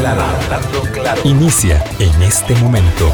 [0.00, 1.20] claro, hablando claro.
[1.24, 3.12] Inicia en este momento.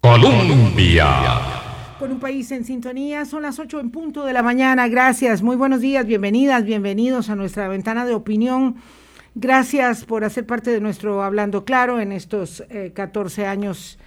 [0.00, 1.06] Colombia.
[1.98, 4.88] Con un país en sintonía, son las 8 en punto de la mañana.
[4.88, 8.76] Gracias, muy buenos días, bienvenidas, bienvenidos a nuestra ventana de opinión.
[9.34, 13.98] Gracias por hacer parte de nuestro Hablando Claro en estos 14 eh, años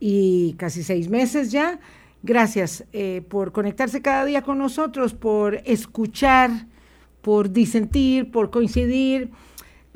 [0.00, 1.78] y casi seis meses ya.
[2.22, 6.66] Gracias eh, por conectarse cada día con nosotros, por escuchar,
[7.24, 9.30] por disentir, por coincidir.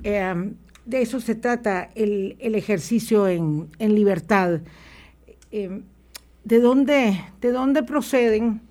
[0.02, 0.52] Eh,
[0.86, 4.62] de eso se trata el, ejercicio en, libertad.
[5.52, 5.83] Eh,
[6.45, 8.62] ¿de, dónde, ¿De dónde proceden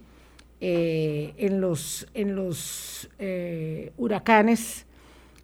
[0.59, 3.07] en los, en los
[3.95, 4.87] huracanes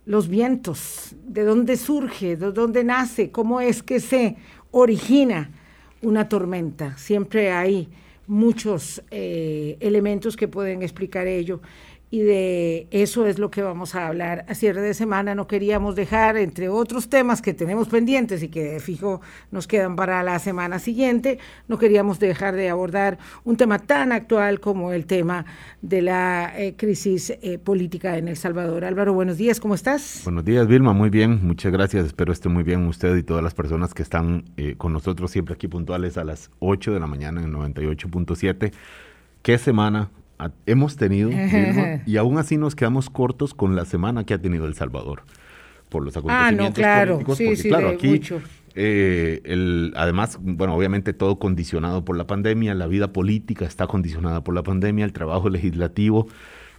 [0.08, 1.16] los vientos?
[1.24, 2.36] ¿De dónde surge?
[2.36, 3.30] ¿De dónde nace?
[3.30, 4.38] ¿Cómo es que se
[4.72, 5.52] origina
[6.02, 6.98] una tormenta?
[6.98, 7.90] Siempre hay
[8.28, 11.62] muchos eh, elementos que pueden explicar ello
[12.14, 15.34] y de eso es lo que vamos a hablar a cierre de semana.
[15.34, 20.22] No queríamos dejar, entre otros temas que tenemos pendientes y que fijo nos quedan para
[20.22, 25.46] la semana siguiente, no queríamos dejar de abordar un tema tan actual como el tema
[25.82, 28.86] de la eh, crisis eh, política en El Salvador.
[28.86, 30.22] Álvaro, buenos días, ¿cómo estás?
[30.24, 32.06] Buenos días, Vilma, muy bien, muchas gracias.
[32.06, 35.56] Espero esté muy bien usted y todas las personas que están eh, con nosotros siempre
[35.56, 38.72] aquí puntuales a las 8 de la mañana en 98.7.
[39.42, 40.12] ¿Qué semana?
[40.66, 41.30] Hemos tenido
[42.06, 45.24] y aún así nos quedamos cortos con la semana que ha tenido El Salvador
[45.90, 47.36] por los acontecimientos ah, no, claro.
[47.36, 48.20] Sí, sí, claro, aquí
[48.76, 54.44] eh, el, además, bueno, obviamente todo condicionado por la pandemia, la vida política está condicionada
[54.44, 56.28] por la pandemia, el trabajo legislativo.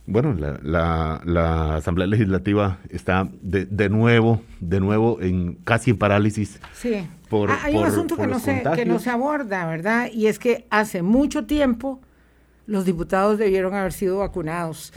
[0.06, 6.60] Bueno, la, la, Asamblea Legislativa está de, de, nuevo, de nuevo en casi en parálisis.
[6.74, 7.06] Sí.
[7.30, 10.10] Por, ah, Hay un asunto que no, se, que no se aborda, ¿verdad?
[10.12, 12.00] Y es que hace mucho tiempo
[12.66, 14.92] los diputados debieron haber sido vacunados.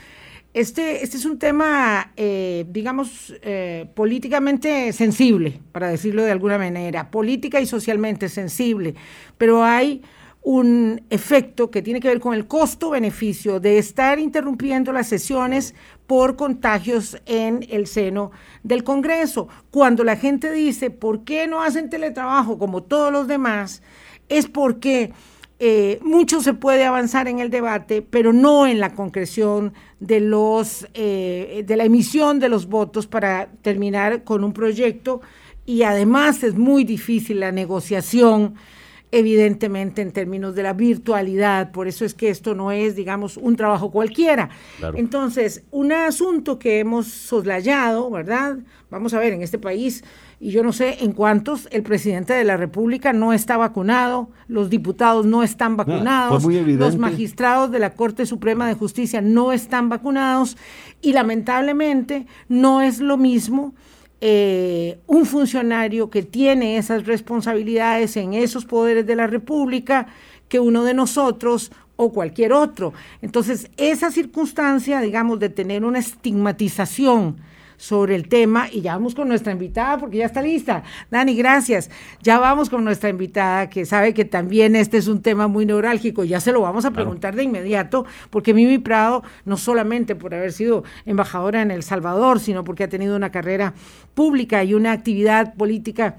[0.53, 7.11] Este, este es un tema, eh, digamos, eh, políticamente sensible, para decirlo de alguna manera,
[7.11, 8.95] política y socialmente sensible,
[9.37, 10.01] pero hay
[10.41, 15.75] un efecto que tiene que ver con el costo-beneficio de estar interrumpiendo las sesiones
[16.07, 18.31] por contagios en el seno
[18.63, 19.49] del Congreso.
[19.71, 23.83] Cuando la gente dice, ¿por qué no hacen teletrabajo como todos los demás?
[24.29, 25.11] Es porque
[25.59, 30.87] eh, mucho se puede avanzar en el debate, pero no en la concreción de, los,
[30.93, 35.21] eh, de la emisión de los votos para terminar con un proyecto
[35.65, 38.55] y además es muy difícil la negociación
[39.11, 43.55] evidentemente en términos de la virtualidad, por eso es que esto no es, digamos, un
[43.55, 44.49] trabajo cualquiera.
[44.95, 48.57] Entonces, un asunto que hemos soslayado, ¿verdad?
[48.89, 50.03] Vamos a ver, en este país
[50.39, 54.69] y yo no sé en cuántos el presidente de la República no está vacunado, los
[54.69, 60.57] diputados no están vacunados, los magistrados de la Corte Suprema de Justicia no están vacunados
[61.01, 63.73] y lamentablemente no es lo mismo
[64.21, 70.07] eh, un funcionario que tiene esas responsabilidades en esos poderes de la República
[70.49, 72.93] que uno de nosotros o cualquier otro.
[73.21, 77.37] Entonces, esa circunstancia, digamos, de tener una estigmatización
[77.77, 80.83] sobre el tema y ya vamos con nuestra invitada porque ya está lista.
[81.09, 81.89] Dani, gracias.
[82.21, 86.23] Ya vamos con nuestra invitada que sabe que también este es un tema muy neurálgico.
[86.23, 90.51] Ya se lo vamos a preguntar de inmediato porque Mimi Prado, no solamente por haber
[90.51, 93.73] sido embajadora en El Salvador, sino porque ha tenido una carrera
[94.13, 96.17] pública y una actividad política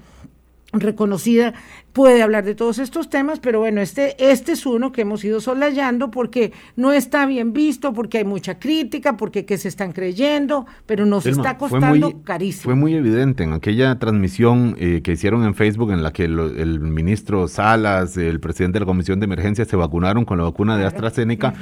[0.71, 1.53] reconocida
[1.93, 5.41] puede hablar de todos estos temas, pero bueno, este, este es uno que hemos ido
[5.41, 10.67] solayando porque no está bien visto, porque hay mucha crítica, porque que se están creyendo,
[10.85, 12.65] pero nos está costando carísimo.
[12.65, 16.79] Fue muy evidente en aquella transmisión eh, que hicieron en Facebook en la que el
[16.79, 20.85] ministro Salas, el presidente de la Comisión de Emergencia se vacunaron con la vacuna de
[20.85, 21.53] AstraZeneca,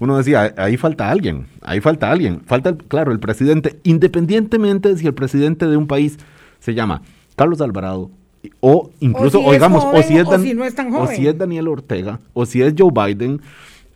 [0.00, 5.06] uno decía, ahí falta alguien, ahí falta alguien, falta, claro, el presidente, independientemente de si
[5.06, 6.18] el presidente de un país
[6.58, 7.02] se llama
[7.36, 8.10] Carlos Alvarado,
[8.60, 10.26] o incluso, oigamos, o, si es
[11.14, 13.40] si es Daniel Ortega, o si es Joe Biden,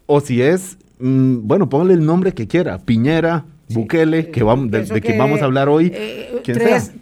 [0.06, 5.00] o si es, mm, bueno, póngale el nombre que quiera, Piñera, Bukele, que vamos, de,
[5.00, 5.92] quien vamos a hablar hoy.
[5.94, 6.92] Eh, tres,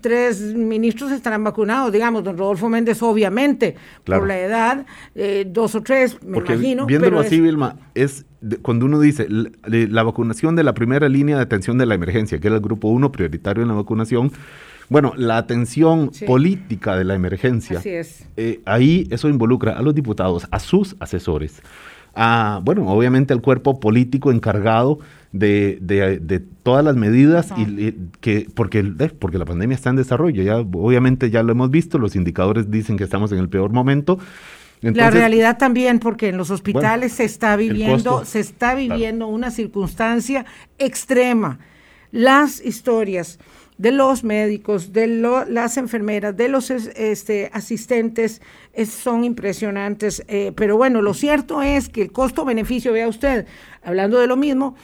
[0.00, 5.82] tres, ministros estarán vacunados, digamos, don Rodolfo Méndez, obviamente, por la edad, eh, dos o
[5.82, 6.86] tres, me imagino.
[6.86, 8.24] Viéndolo así, Vilma, es
[8.62, 12.48] cuando uno dice la, vacunación de la primera línea de atención de la emergencia, que
[12.48, 14.32] era el grupo uno prioritario en la vacunación,
[14.88, 20.58] bueno, la atención política de la emergencia, eh, ahí eso involucra a los diputados, a
[20.58, 21.62] sus asesores,
[22.14, 24.98] a, bueno, obviamente al cuerpo político encargado
[25.32, 30.44] de, de, todas las medidas y, que porque eh, porque la pandemia está en desarrollo
[30.44, 34.18] ya obviamente ya lo hemos visto los indicadores dicen que estamos en el peor momento.
[34.80, 40.44] La realidad también porque en los hospitales se está viviendo se está viviendo una circunstancia
[40.78, 41.58] extrema.
[42.12, 43.40] Las historias
[43.78, 45.06] de los médicos, de
[45.48, 48.40] las enfermeras, de los este, asistentes,
[48.86, 50.22] son impresionantes.
[50.28, 53.46] Eh, pero bueno, lo cierto es que el costo-beneficio, vea usted,
[53.82, 54.76] hablando de lo mismo,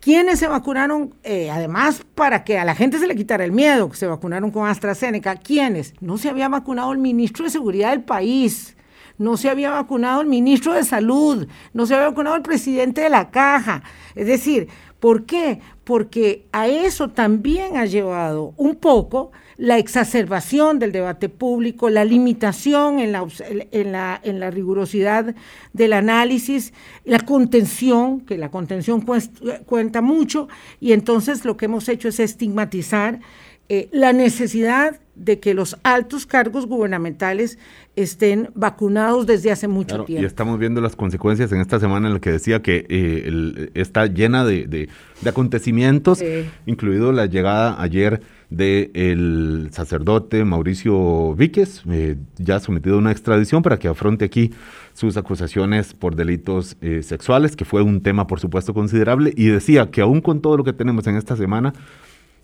[0.00, 3.92] quienes se vacunaron, eh, además para que a la gente se le quitara el miedo,
[3.92, 5.94] se vacunaron con AstraZeneca, ¿quiénes?
[6.00, 8.76] No se había vacunado el ministro de Seguridad del país,
[9.18, 13.10] no se había vacunado el ministro de Salud, no se había vacunado el presidente de
[13.10, 13.82] la caja.
[14.14, 14.68] Es decir,
[15.00, 15.60] ¿por qué?
[15.84, 22.98] Porque a eso también ha llevado un poco la exacerbación del debate público, la limitación
[22.98, 25.34] en la, rigurosidad
[25.72, 26.72] del análisis,
[27.04, 29.04] la contención, que la contención
[29.64, 30.48] cuenta mucho,
[30.80, 33.20] y entonces lo que hemos hecho es estigmatizar
[33.68, 37.58] eh, la necesidad de que los altos cargos gubernamentales
[37.96, 40.22] estén vacunados desde hace mucho tiempo.
[40.22, 44.06] Y estamos viendo las consecuencias en esta semana en la que decía que eh, está
[44.06, 44.88] llena de,
[45.24, 46.22] acontecimientos,
[46.66, 48.20] incluido la llegada ayer
[48.50, 54.52] del el sacerdote Mauricio Víquez, eh, ya sometido a una extradición para que afronte aquí
[54.92, 59.90] sus acusaciones por delitos eh, sexuales, que fue un tema por supuesto considerable, y decía
[59.90, 61.72] que aún con todo lo que tenemos en esta semana,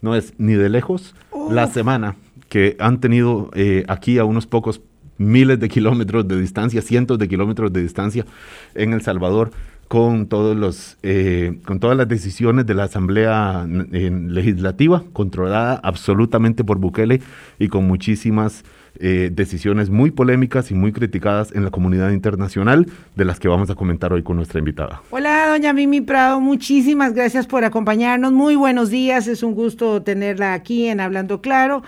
[0.01, 1.15] no es ni de lejos
[1.49, 2.17] la semana
[2.52, 4.82] que han tenido eh, aquí a unos pocos
[5.16, 8.26] miles de kilómetros de distancia, cientos de kilómetros de distancia
[8.75, 9.52] en El Salvador,
[9.88, 16.76] con todos los eh, con todas las decisiones de la Asamblea Legislativa, controlada absolutamente por
[16.76, 17.22] Bukele
[17.58, 18.64] y con muchísimas
[19.00, 23.70] eh, decisiones muy polémicas y muy criticadas en la comunidad internacional, de las que vamos
[23.70, 25.00] a comentar hoy con nuestra invitada.
[25.08, 28.31] Hola, doña Mimi Prado, muchísimas gracias por acompañarnos.
[28.31, 31.82] Muy buenos días, es un gusto tenerla aquí en Hablando Claro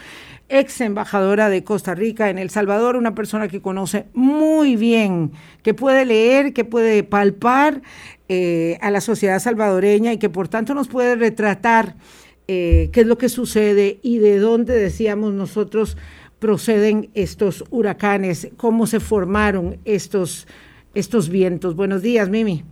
[0.48, 5.32] ex embajadora de Costa Rica en El Salvador, una persona que conoce muy bien,
[5.62, 7.82] que puede leer, que puede palpar
[8.28, 11.96] eh, a la sociedad salvadoreña y que por tanto nos puede retratar
[12.46, 15.96] eh, qué es lo que sucede y de dónde decíamos nosotros
[16.38, 20.46] proceden estos huracanes, cómo se formaron estos,
[20.94, 21.74] estos vientos.
[21.74, 22.64] Buenos días, Mimi.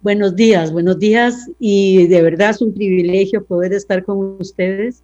[0.00, 5.02] Buenos días, buenos días y de verdad es un privilegio poder estar con ustedes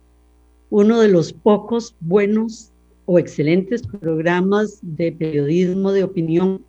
[0.70, 2.72] uno de los pocos buenos
[3.05, 6.64] o excelentes programas de periodismo de opinión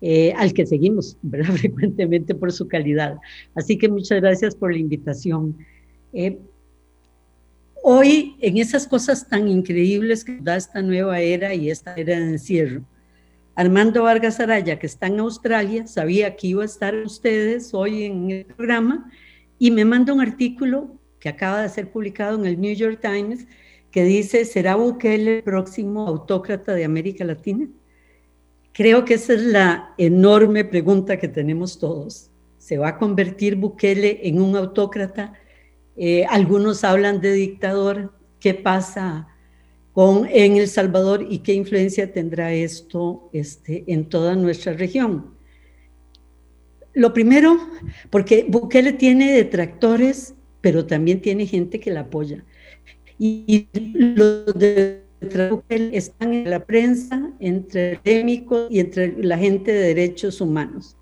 [0.00, 1.54] eh, al que seguimos, ¿verdad?
[1.56, 3.18] Frecuentemente por su calidad.
[3.54, 5.56] Así que muchas gracias por la invitación.
[6.12, 6.38] Eh,
[7.82, 12.30] hoy, en esas cosas tan increíbles que da esta nueva era y esta era de
[12.30, 12.82] encierro,
[13.54, 18.30] Armando Vargas Araya, que está en Australia, sabía que iba a estar ustedes hoy en
[18.30, 19.10] el programa
[19.58, 23.46] y me manda un artículo que acaba de ser publicado en el New York Times,
[23.92, 27.68] que dice, ¿será Bukele el próximo autócrata de América Latina?
[28.72, 32.32] Creo que esa es la enorme pregunta que tenemos todos.
[32.58, 35.34] ¿Se va a convertir Bukele en un autócrata?
[35.96, 38.12] Eh, algunos hablan de dictador.
[38.40, 39.28] ¿Qué pasa
[39.92, 45.36] con, en El Salvador y qué influencia tendrá esto este, en toda nuestra región?
[46.94, 47.58] Lo primero,
[48.10, 52.42] porque Bukele tiene detractores pero también tiene gente que la apoya.
[53.18, 53.68] Y
[54.16, 55.02] los de
[55.92, 60.96] están en la prensa, entre académicos y entre la gente de derechos humanos.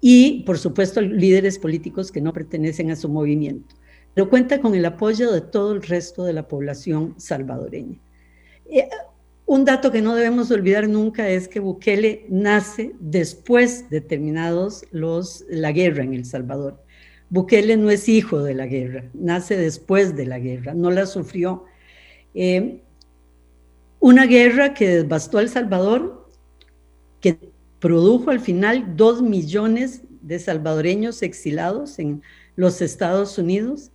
[0.00, 3.74] Y, por supuesto, líderes políticos que no pertenecen a su movimiento.
[4.14, 7.98] Pero cuenta con el apoyo de todo el resto de la población salvadoreña.
[8.70, 8.88] Eh,
[9.44, 15.44] un dato que no debemos olvidar nunca es que Bukele nace después de terminados los,
[15.48, 16.82] la guerra en El Salvador.
[17.30, 21.64] Bukele no es hijo de la guerra, nace después de la guerra, no la sufrió.
[22.34, 22.82] Eh,
[24.00, 26.28] una guerra que devastó a El Salvador,
[27.20, 27.38] que
[27.78, 32.20] produjo al final dos millones de salvadoreños exilados en
[32.56, 33.92] los Estados Unidos,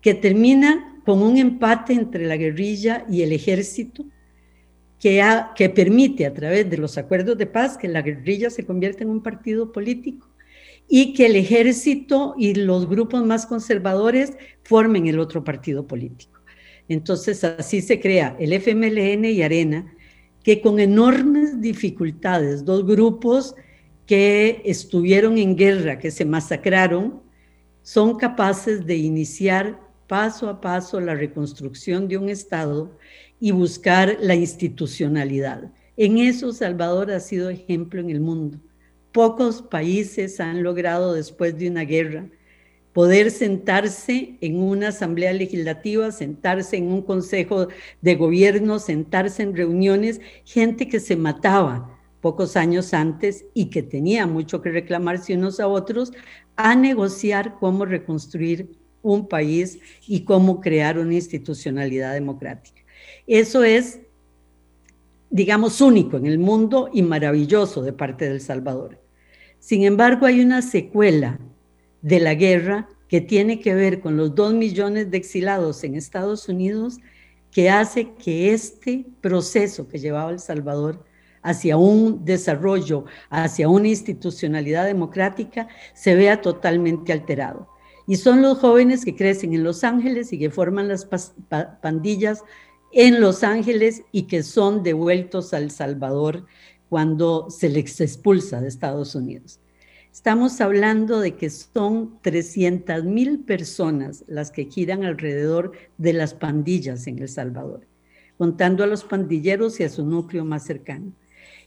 [0.00, 4.06] que termina con un empate entre la guerrilla y el ejército,
[4.98, 5.22] que,
[5.54, 9.10] que permite a través de los acuerdos de paz que la guerrilla se convierta en
[9.10, 10.27] un partido político
[10.88, 16.40] y que el ejército y los grupos más conservadores formen el otro partido político.
[16.88, 19.94] Entonces así se crea el FMLN y Arena,
[20.42, 23.54] que con enormes dificultades, dos grupos
[24.06, 27.20] que estuvieron en guerra, que se masacraron,
[27.82, 32.90] son capaces de iniciar paso a paso la reconstrucción de un Estado
[33.38, 35.70] y buscar la institucionalidad.
[35.98, 38.58] En eso Salvador ha sido ejemplo en el mundo.
[39.18, 42.28] Pocos países han logrado después de una guerra
[42.92, 47.66] poder sentarse en una asamblea legislativa, sentarse en un consejo
[48.00, 54.24] de gobierno, sentarse en reuniones, gente que se mataba pocos años antes y que tenía
[54.28, 56.12] mucho que reclamarse unos a otros,
[56.54, 58.70] a negociar cómo reconstruir
[59.02, 62.82] un país y cómo crear una institucionalidad democrática.
[63.26, 63.98] Eso es,
[65.28, 69.07] digamos, único en el mundo y maravilloso de parte de El Salvador.
[69.58, 71.38] Sin embargo, hay una secuela
[72.02, 76.48] de la guerra que tiene que ver con los dos millones de exilados en Estados
[76.48, 76.98] Unidos
[77.50, 81.04] que hace que este proceso que llevaba El Salvador
[81.42, 87.68] hacia un desarrollo, hacia una institucionalidad democrática, se vea totalmente alterado.
[88.06, 91.06] Y son los jóvenes que crecen en Los Ángeles y que forman las
[91.82, 92.42] pandillas
[92.92, 96.46] en Los Ángeles y que son devueltos a El Salvador
[96.88, 99.60] cuando se les expulsa de Estados Unidos.
[100.12, 107.06] Estamos hablando de que son 300 mil personas las que giran alrededor de las pandillas
[107.06, 107.86] en El Salvador,
[108.36, 111.12] contando a los pandilleros y a su núcleo más cercano.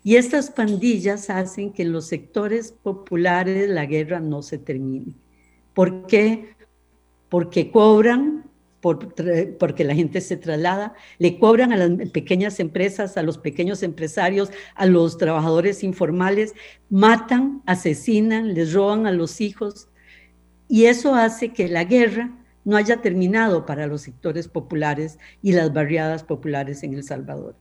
[0.03, 5.13] Y estas pandillas hacen que en los sectores populares la guerra no se termine.
[5.73, 6.55] ¿Por qué?
[7.29, 8.50] Porque cobran,
[8.81, 14.49] porque la gente se traslada, le cobran a las pequeñas empresas, a los pequeños empresarios,
[14.75, 16.53] a los trabajadores informales,
[16.89, 19.87] matan, asesinan, les roban a los hijos.
[20.67, 25.73] Y eso hace que la guerra no haya terminado para los sectores populares y las
[25.73, 27.55] barriadas populares en El Salvador.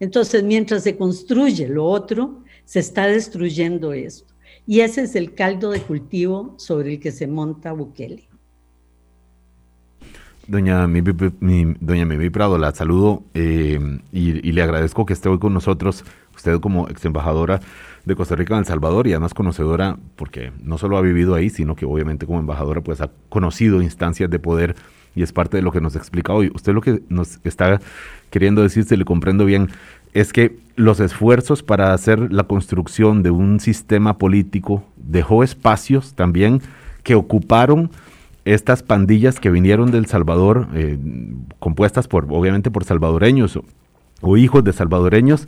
[0.00, 4.34] Entonces, mientras se construye lo otro, se está destruyendo esto.
[4.66, 8.27] Y ese es el caldo de cultivo sobre el que se monta Bukele.
[10.48, 13.78] Doña Mimi, doña Prado, la saludo eh,
[14.12, 17.60] y, le agradezco que esté hoy con nosotros, usted como ex embajadora
[18.06, 21.50] de Costa Rica en El Salvador y además conocedora, porque no solo ha vivido ahí,
[21.50, 24.74] sino que obviamente como embajadora pues ha conocido instancias de poder
[25.14, 26.50] y es parte de lo que nos explica hoy.
[26.54, 27.78] Usted lo que nos está
[28.30, 29.68] queriendo decir, si le comprendo bien,
[30.14, 36.62] es que los esfuerzos para hacer la construcción de un sistema político dejó espacios también
[37.02, 37.90] que ocuparon
[38.54, 40.98] estas pandillas que vinieron del Salvador, eh,
[41.58, 43.58] compuestas por, obviamente, por salvadoreños
[44.20, 45.46] o, hijos de salvadoreños.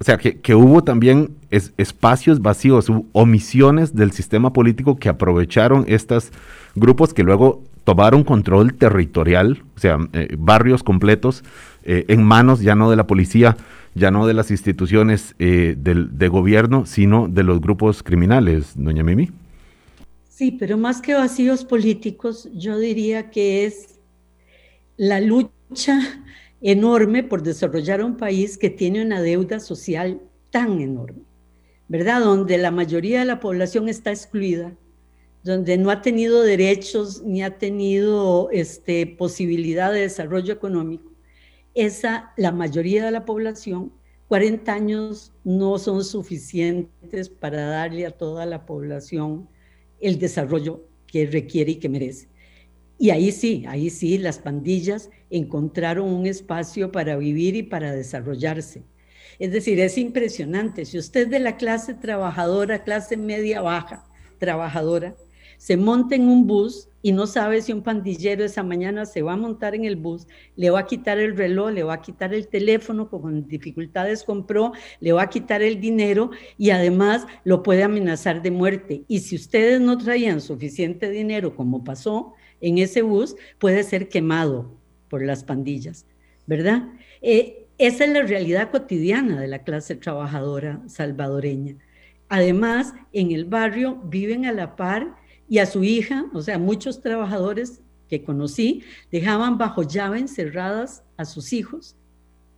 [0.00, 6.32] O sea, que, hubo también espacios vacíos, omisiones del sistema político que aprovecharon estos
[6.74, 11.44] grupos que luego tomaron control territorial, o sea, eh, barrios completos
[11.84, 13.56] eh, en manos ya no de la policía,
[13.94, 19.04] ya no de las instituciones eh, del, de gobierno, sino de los grupos criminales, doña
[19.04, 19.30] Mimi.
[20.34, 24.00] Sí, pero más que vacíos políticos, yo diría que es
[24.96, 26.00] la lucha
[26.60, 31.22] enorme por desarrollar un país que tiene una deuda social tan enorme,
[31.86, 32.20] ¿verdad?
[32.20, 34.76] Donde la mayoría de la población está excluida,
[35.44, 41.12] donde no ha tenido derechos ni ha tenido este, posibilidad de desarrollo económico,
[41.74, 43.92] esa, la mayoría de la población,
[44.26, 49.48] 40 años no son suficientes para darle a toda la población
[50.06, 52.28] el desarrollo que requiere y que merece.
[52.98, 58.82] Y ahí sí, ahí sí, las pandillas encontraron un espacio para vivir y para desarrollarse.
[59.38, 60.84] Es decir, es impresionante.
[60.84, 64.04] Si usted de la clase trabajadora, clase media baja,
[64.38, 65.16] trabajadora,
[65.58, 69.34] se monta en un bus y no sabe si un pandillero esa mañana se va
[69.34, 72.32] a montar en el bus, le va a quitar el reloj, le va a quitar
[72.32, 77.82] el teléfono, con dificultades compró, le va a quitar el dinero y además lo puede
[77.82, 79.04] amenazar de muerte.
[79.06, 82.32] Y si ustedes no traían suficiente dinero como pasó
[82.62, 84.74] en ese bus, puede ser quemado
[85.10, 86.06] por las pandillas,
[86.46, 86.88] ¿verdad?
[87.20, 91.76] Eh, esa es la realidad cotidiana de la clase trabajadora salvadoreña.
[92.30, 97.00] Además, en el barrio viven a la par y a su hija, o sea, muchos
[97.00, 101.96] trabajadores que conocí, dejaban bajo llave encerradas a sus hijos,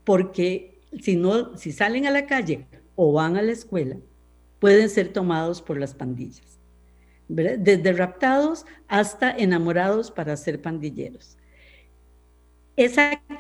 [0.05, 3.97] porque si, no, si salen a la calle o van a la escuela,
[4.59, 6.59] pueden ser tomados por las pandillas.
[7.29, 11.37] Desde raptados hasta enamorados para ser pandilleros.
[12.77, 12.97] Es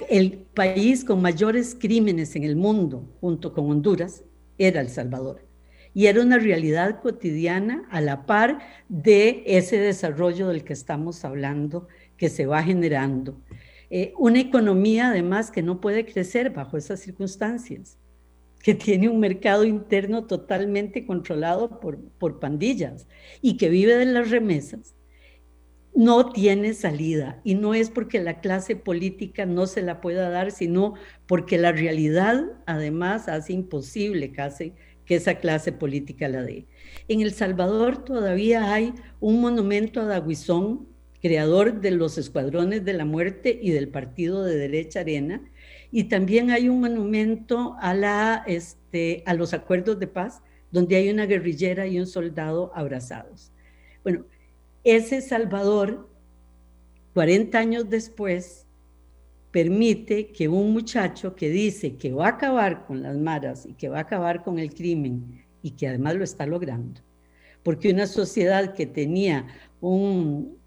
[0.08, 4.24] el país con mayores crímenes en el mundo, junto con Honduras,
[4.58, 5.45] era El Salvador
[5.96, 8.58] y era una realidad cotidiana a la par
[8.90, 11.88] de ese desarrollo del que estamos hablando
[12.18, 13.40] que se va generando.
[13.88, 17.96] Eh, una economía además que no puede crecer bajo esas circunstancias,
[18.62, 23.08] que tiene un mercado interno totalmente controlado por, por pandillas
[23.40, 24.94] y que vive de las remesas,
[25.94, 27.40] no tiene salida.
[27.42, 30.92] Y no es porque la clase política no se la pueda dar, sino
[31.26, 34.74] porque la realidad además hace imposible casi
[35.06, 36.66] que esa clase política la dé.
[37.08, 40.88] En El Salvador todavía hay un monumento a Daguizón,
[41.22, 45.40] creador de los escuadrones de la muerte y del partido de derecha arena,
[45.90, 51.08] y también hay un monumento a, la, este, a los acuerdos de paz, donde hay
[51.08, 53.52] una guerrillera y un soldado abrazados.
[54.02, 54.26] Bueno,
[54.84, 56.08] ese Salvador
[57.16, 58.65] 40 años después,
[59.56, 63.88] permite que un muchacho que dice que va a acabar con las maras y que
[63.88, 67.00] va a acabar con el crimen y que además lo está logrando,
[67.62, 69.46] porque una sociedad que tenía
[69.80, 70.58] un,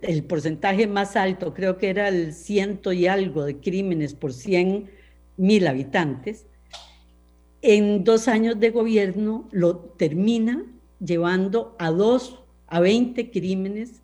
[0.00, 4.88] el porcentaje más alto, creo que era el ciento y algo de crímenes por 100
[5.36, 6.46] mil habitantes,
[7.60, 10.64] en dos años de gobierno lo termina
[10.98, 14.00] llevando a dos, a 20 crímenes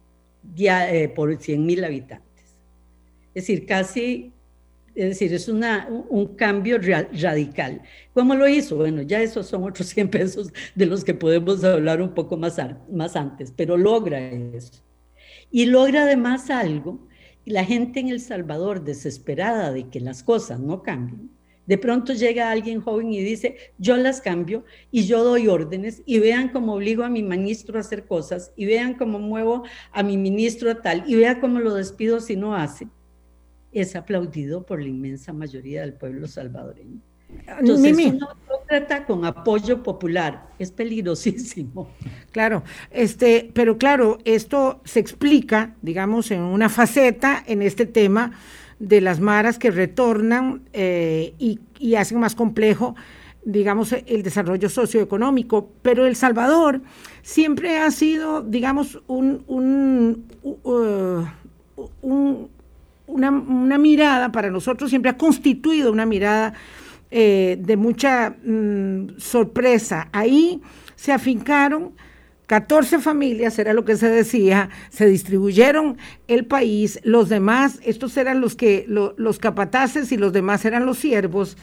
[0.58, 2.27] eh, por 100 mil habitantes.
[3.38, 4.32] Es decir, casi,
[4.96, 7.82] es decir, es una, un cambio radical.
[8.12, 8.74] ¿Cómo lo hizo?
[8.74, 12.56] Bueno, ya esos son otros 100 pesos de los que podemos hablar un poco más,
[12.90, 14.82] más antes, pero logra eso.
[15.52, 17.06] Y logra además algo,
[17.44, 21.30] la gente en El Salvador, desesperada de que las cosas no cambien,
[21.64, 26.18] de pronto llega alguien joven y dice, yo las cambio y yo doy órdenes y
[26.18, 30.16] vean cómo obligo a mi ministro a hacer cosas y vean cómo muevo a mi
[30.16, 32.88] ministro a tal y vean cómo lo despido si no hace.
[33.72, 37.00] Es aplaudido por la inmensa mayoría del pueblo salvadoreño.
[37.46, 38.18] Entonces, Mimi.
[38.66, 41.88] trata con apoyo popular es peligrosísimo.
[42.30, 48.32] Claro, este, pero claro, esto se explica, digamos, en una faceta en este tema
[48.78, 52.94] de las maras que retornan eh, y, hacen más complejo,
[53.44, 55.72] digamos, el desarrollo socioeconómico.
[55.82, 56.80] Pero El Salvador
[57.22, 61.24] siempre ha sido, digamos, un, uh,
[63.08, 66.54] una, mirada, para nosotros siempre ha constituido una mirada
[67.10, 70.08] eh, de mucha mm, sorpresa.
[70.12, 70.60] Ahí
[70.94, 71.92] se afincaron
[72.46, 75.98] 14 familias, era lo que se decía, se distribuyeron
[76.28, 80.98] el país, los demás, estos eran los que los capataces y los demás eran los
[80.98, 81.58] siervos,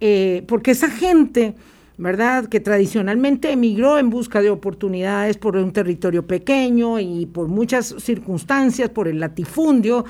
[0.00, 1.54] eh, porque esa gente,
[1.98, 7.94] ¿verdad?, que tradicionalmente emigró en busca de oportunidades por un territorio pequeño y por muchas
[7.98, 10.06] circunstancias, por el latifundio,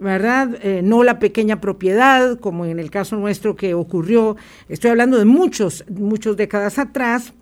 [0.00, 0.58] ¿verdad?
[0.62, 4.36] Eh, no la pequeña propiedad, como en el caso nuestro que ocurrió,
[4.68, 7.34] estoy hablando de muchos, muchas décadas atrás,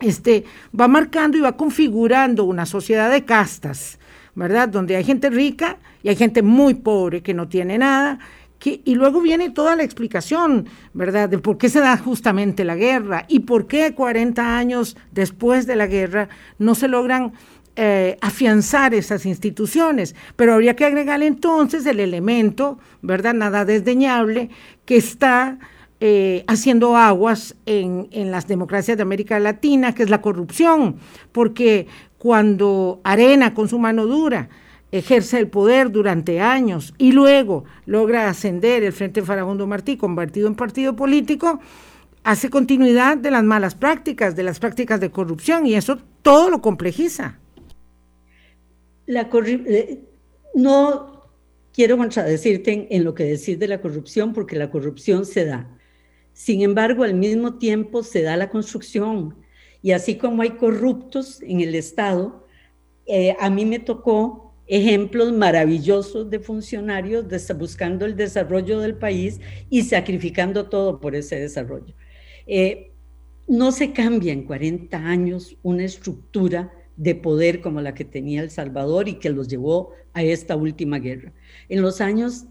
[0.00, 0.44] este,
[0.78, 3.98] va marcando y va configurando una sociedad de castas,
[4.34, 4.70] ¿verdad?
[4.70, 8.18] Donde hay gente rica y hay gente muy pobre que no tiene nada.
[8.62, 13.24] Y luego viene toda la explicación, ¿verdad?, de por qué se da justamente la guerra
[13.26, 17.32] y por qué 40 años después de la guerra no se logran
[17.76, 20.14] eh, afianzar esas instituciones.
[20.36, 24.50] Pero habría que agregar entonces el elemento, ¿verdad?, nada desdeñable,
[24.84, 25.58] que está
[26.02, 30.96] eh, haciendo aguas en, las democracias de América Latina, que es la corrupción,
[31.30, 34.48] porque cuando Arena con su mano dura
[34.92, 40.54] ejerce el poder durante años y luego logra ascender el Frente Farabundo Martí, convertido en
[40.54, 41.60] partido político,
[42.24, 46.62] hace continuidad de las malas prácticas, de las prácticas de corrupción, y eso todo lo
[46.62, 47.38] complejiza.
[50.54, 51.30] No
[51.72, 55.76] quiero contradecirte en lo que decís de la corrupción, porque la corrupción se da
[56.40, 59.36] sin embargo, al mismo tiempo se da la construcción
[59.82, 62.46] y así como hay corruptos en el Estado,
[63.06, 67.26] eh, a mí me tocó ejemplos maravillosos de funcionarios
[67.58, 71.94] buscando el desarrollo del país y sacrificando todo por ese desarrollo.
[72.46, 72.92] Eh,
[73.46, 78.50] no se cambia en 40 años una estructura de poder como la que tenía El
[78.50, 81.32] Salvador y que los llevó a esta última guerra.
[81.70, 82.44] En los años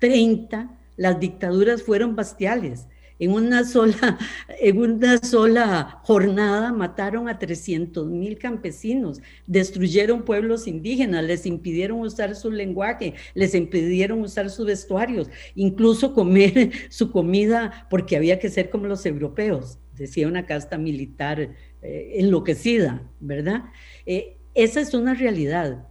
[0.00, 2.88] 30, las dictaduras fueron bastiales
[3.22, 4.18] en una sola,
[4.60, 12.34] en una sola jornada mataron a 300 mil campesinos, destruyeron pueblos indígenas, les impidieron usar
[12.34, 18.70] su lenguaje, les impidieron usar sus vestuarios, incluso comer su comida porque había que ser
[18.70, 23.64] como los europeos, decía una casta militar eh, enloquecida, ¿verdad?
[24.04, 25.86] Eh, esa es una realidad,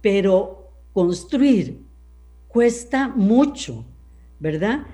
[0.00, 1.78] pero construir
[2.48, 3.86] cuesta mucho,
[4.40, 4.84] ¿verdad?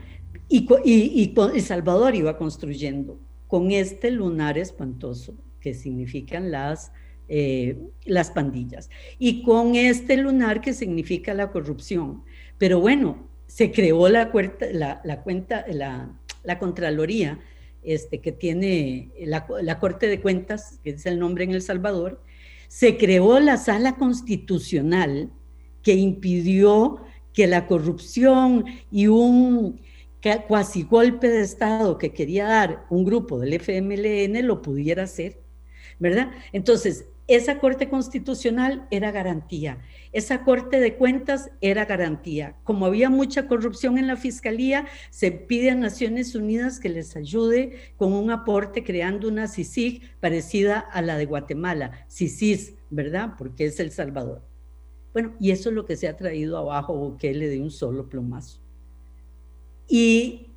[0.48, 6.92] Y, y, El Salvador iba construyendo con este lunar espantoso que significan las,
[7.28, 12.22] eh, las pandillas y con este lunar que significa la corrupción.
[12.58, 14.30] Pero bueno, se creó la,
[14.72, 16.12] la, la cuenta, la,
[16.44, 17.38] la Contraloría,
[17.82, 22.22] este, que tiene la, la, Corte de Cuentas, que es el nombre en El Salvador,
[22.68, 25.30] se creó la Sala Constitucional
[25.82, 29.80] que impidió que la corrupción y un
[30.46, 35.40] cuasi golpe de Estado que quería dar un grupo del FMLN lo pudiera hacer,
[35.98, 36.30] ¿verdad?
[36.52, 39.78] Entonces, esa Corte Constitucional era garantía,
[40.12, 42.56] esa Corte de Cuentas era garantía.
[42.64, 47.76] Como había mucha corrupción en la Fiscalía, se pide a Naciones Unidas que les ayude
[47.98, 53.34] con un aporte creando una CICIG parecida a la de Guatemala, CICIS, ¿verdad?
[53.36, 54.42] Porque es El Salvador.
[55.12, 58.60] Bueno, y eso es lo que se ha traído abajo Bukele de un solo plumazo.
[59.86, 60.47] Y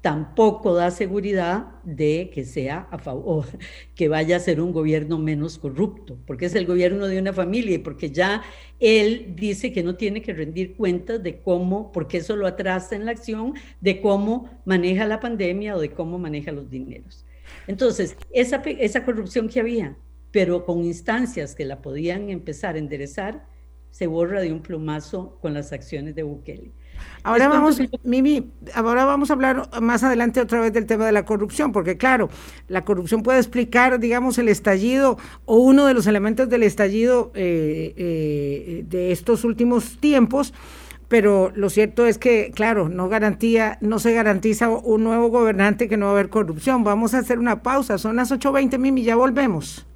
[0.00, 3.46] tampoco da seguridad de que sea a favor,
[3.94, 7.74] que vaya a ser un gobierno menos corrupto, porque es el gobierno de una familia
[7.74, 8.42] y porque ya
[8.78, 13.06] él dice que no tiene que rendir cuentas de cómo, porque eso lo atrasa en
[13.06, 17.24] la acción, de cómo maneja la pandemia o de cómo maneja los dineros.
[17.66, 19.96] Entonces, esa, esa corrupción que había,
[20.30, 23.46] pero con instancias que la podían empezar a enderezar,
[23.90, 26.72] se borra de un plumazo con las acciones de Bukele.
[27.22, 31.24] Ahora vamos, Mimi, ahora vamos a hablar más adelante otra vez del tema de la
[31.24, 32.28] corrupción, porque claro,
[32.68, 37.94] la corrupción puede explicar, digamos, el estallido o uno de los elementos del estallido eh,
[37.96, 40.54] eh, de estos últimos tiempos,
[41.08, 45.96] pero lo cierto es que, claro, no garantía, no se garantiza un nuevo gobernante que
[45.96, 46.84] no va a haber corrupción.
[46.84, 49.86] Vamos a hacer una pausa, son las 8.20, Mimi, ya volvemos.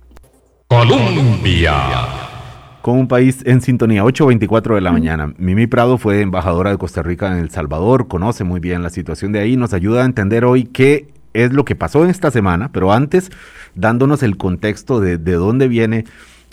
[0.69, 2.42] Colombia
[2.83, 5.33] con un país en sintonía, 8.24 de la mañana.
[5.39, 9.33] Mimi Prado fue embajadora de Costa Rica en El Salvador, conoce muy bien la situación
[9.33, 12.71] de ahí, nos ayuda a entender hoy qué es lo que pasó en esta semana,
[12.73, 13.31] pero antes
[13.75, 16.05] dándonos el contexto de, de dónde viene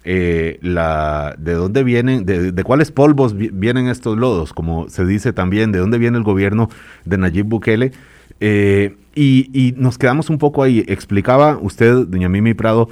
[0.06, 5.72] eh, la, de dónde vienen, de, cuáles polvos vienen estos lodos, como se dice también,
[5.72, 6.70] de dónde viene el gobierno
[7.06, 7.92] de Nayib Bukele.
[8.40, 10.86] Eh, y, y, nos quedamos un poco ahí.
[10.88, 12.88] Explicaba usted, doña Mimi Prado,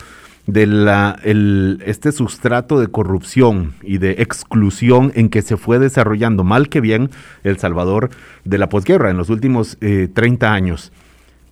[0.47, 6.45] de la, el, este sustrato de corrupción y de exclusión en que se fue desarrollando
[6.45, 7.09] mal que bien
[7.43, 8.09] El Salvador
[8.45, 10.93] de la posguerra en los últimos 30 eh, años.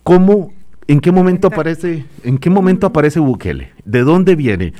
[0.02, 0.52] ¿Cómo,
[0.88, 3.72] en qué momento aparece, en qué momento aparece Bukele?
[3.84, 4.72] ¿De dónde viene?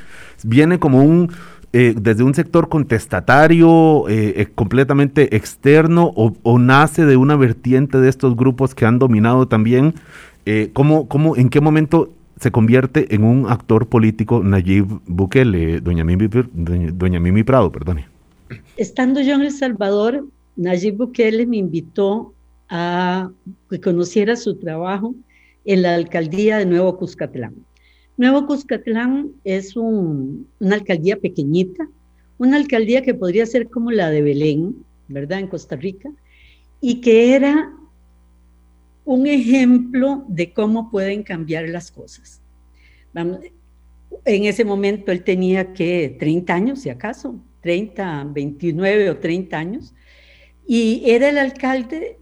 [0.43, 1.31] ¿Viene como un,
[1.71, 8.35] eh, desde un sector contestatario, eh, completamente externo, o, nace de una vertiente de estos
[8.35, 9.93] grupos que han dominado también?
[10.71, 16.27] ¿cómo, cómo, ¿En qué momento se convierte en un actor político Nayib Bukele, doña Mimi,
[16.93, 18.05] doña Mimi Prado, perdone.
[18.77, 22.33] Estando yo en El Salvador, Nayib Bukele me invitó
[22.69, 23.29] a
[23.69, 25.15] que conociera su trabajo
[25.65, 27.55] en la alcaldía de Nuevo Cuscatlán.
[28.17, 31.87] Nuevo Cuscatlán es una alcaldía pequeñita,
[32.37, 34.75] una alcaldía que podría ser como la de Belén,
[35.07, 35.39] ¿verdad?
[35.39, 36.09] En Costa Rica,
[36.81, 37.71] y que era
[39.07, 42.41] un ejemplo de cómo pueden cambiar las cosas.
[43.13, 49.95] en ese momento él tenía que 30 años, si acaso, 30, 29 o 30 años,
[50.67, 52.19] y era el alcalde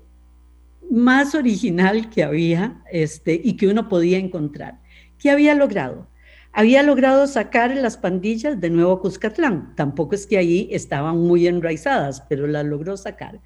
[0.91, 4.79] más original que había este, y que uno podía encontrar.
[5.17, 6.07] ¿Qué había logrado?
[6.51, 9.73] Había logrado sacar las pandillas de Nuevo Cuscatlán.
[9.75, 13.41] Tampoco es que ahí estaban muy enraizadas, pero las logró sacar.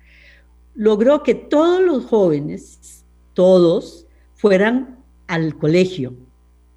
[0.76, 2.99] Logró que todos los jóvenes
[3.40, 4.98] todos fueran
[5.28, 6.14] al colegio,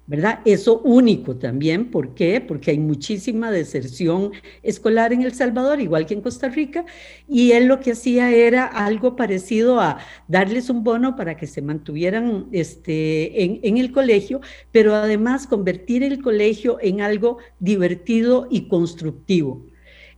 [0.07, 0.39] ¿verdad?
[0.45, 2.39] Eso único también, ¿por qué?
[2.39, 6.85] Porque hay muchísima deserción escolar en El Salvador, igual que en Costa Rica,
[7.27, 9.97] y él lo que hacía era algo parecido a
[10.29, 14.39] darles un bono para que se mantuvieran este, en, en el colegio,
[14.71, 19.65] pero además convertir el colegio en algo divertido y constructivo.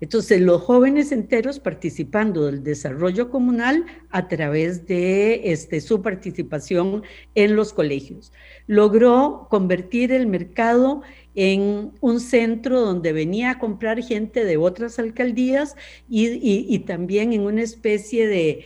[0.06, 7.02] Entonces, los jóvenes enteros participando del desarrollo comunal a través de este, su participación
[7.34, 8.32] en los colegios.
[8.68, 11.02] Logró convertir el mercado
[11.34, 15.76] en un centro donde venía a comprar gente de otras alcaldías
[16.08, 18.63] y, también en una especie de,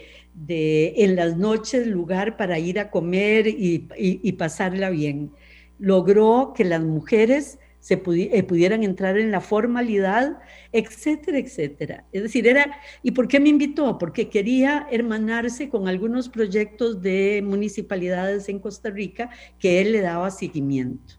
[0.98, 5.32] en las noches, lugar para ir a comer y, y pasarla bien.
[5.80, 10.38] Logró que las mujeres se eh, pudieran entrar en la formalidad,
[10.72, 12.06] etcétera, etcétera.
[12.12, 13.98] Es decir, era, ¿y por qué me invitó?
[13.98, 20.30] Porque quería hermanarse con algunos proyectos de municipalidades en Costa Rica que él le daba
[20.30, 21.16] seguimiento.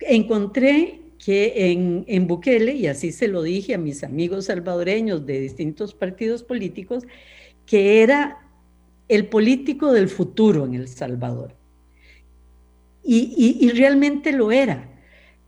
[0.00, 5.38] Encontré que en, en Bukele, y así se lo dije a mis amigos salvadoreños de
[5.38, 7.04] distintos partidos políticos,
[7.66, 8.38] que era
[9.08, 11.54] el político del futuro en El Salvador.
[13.04, 14.95] y, y realmente lo era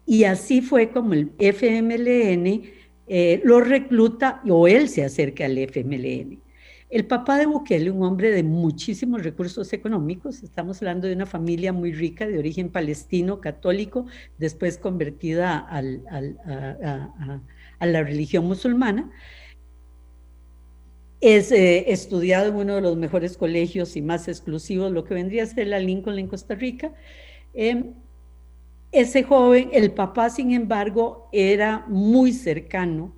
[0.08, 2.62] y así fue como el FMLN
[3.08, 6.40] eh, lo recluta o él se acerca al FMLN.
[6.88, 11.74] El papá de Bukele, un hombre de muchísimos recursos económicos, estamos hablando de una familia
[11.74, 14.06] muy rica de origen palestino, católico,
[14.38, 15.82] después convertida a,
[17.86, 19.10] la religión musulmana.
[21.20, 25.42] Es eh, estudiado en uno de los mejores colegios y más exclusivos, lo que vendría
[25.42, 26.94] a ser la Lincoln en Costa Rica.
[27.52, 27.92] Em,
[28.92, 33.14] ese joven, el papá, sin embargo, era muy cercano,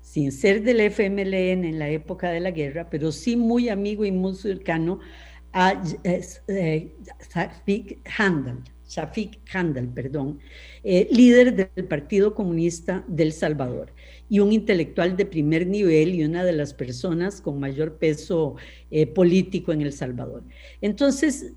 [0.00, 4.12] sin ser del FMLN en la época de la guerra, pero sí muy amigo y
[4.12, 5.00] muy cercano
[5.52, 6.92] a eh,
[8.16, 8.62] Handel.
[8.88, 10.40] Shafik Handal, perdón,
[10.82, 13.92] eh, líder del Partido Comunista del Salvador
[14.30, 18.56] y un intelectual de primer nivel y una de las personas con mayor peso
[18.90, 20.42] eh, político en El Salvador.
[20.80, 21.52] Entonces,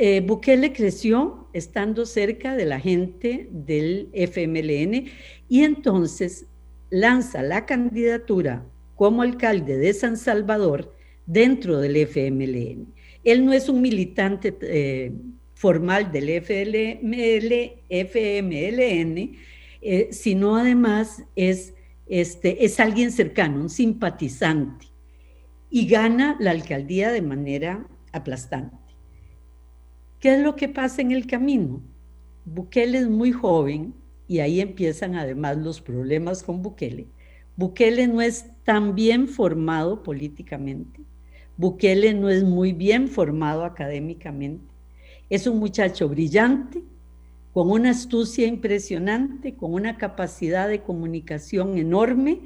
[0.00, 5.10] eh, Bukele creció estando cerca de la gente del FMLN
[5.48, 6.46] y entonces
[6.88, 10.94] lanza la candidatura como alcalde de San Salvador
[11.26, 12.94] dentro del FMLN.
[13.24, 15.10] Él no es un militante eh,
[15.54, 17.08] formal del FMLN,
[19.82, 21.74] eh, sino además es,
[22.06, 24.86] este, es alguien cercano, un simpatizante,
[25.70, 28.87] y gana la alcaldía de manera aplastante.
[30.20, 31.80] ¿Qué es lo que pasa en el camino?
[32.44, 33.94] Bukele es muy joven
[34.26, 37.06] y ahí empiezan además los problemas con Bukele.
[37.54, 41.00] Bukele no es tan bien formado políticamente.
[41.56, 44.66] Bukele no es muy bien formado académicamente.
[45.30, 46.82] Es un muchacho brillante,
[47.52, 52.40] con una astucia impresionante, con una capacidad de comunicación enorme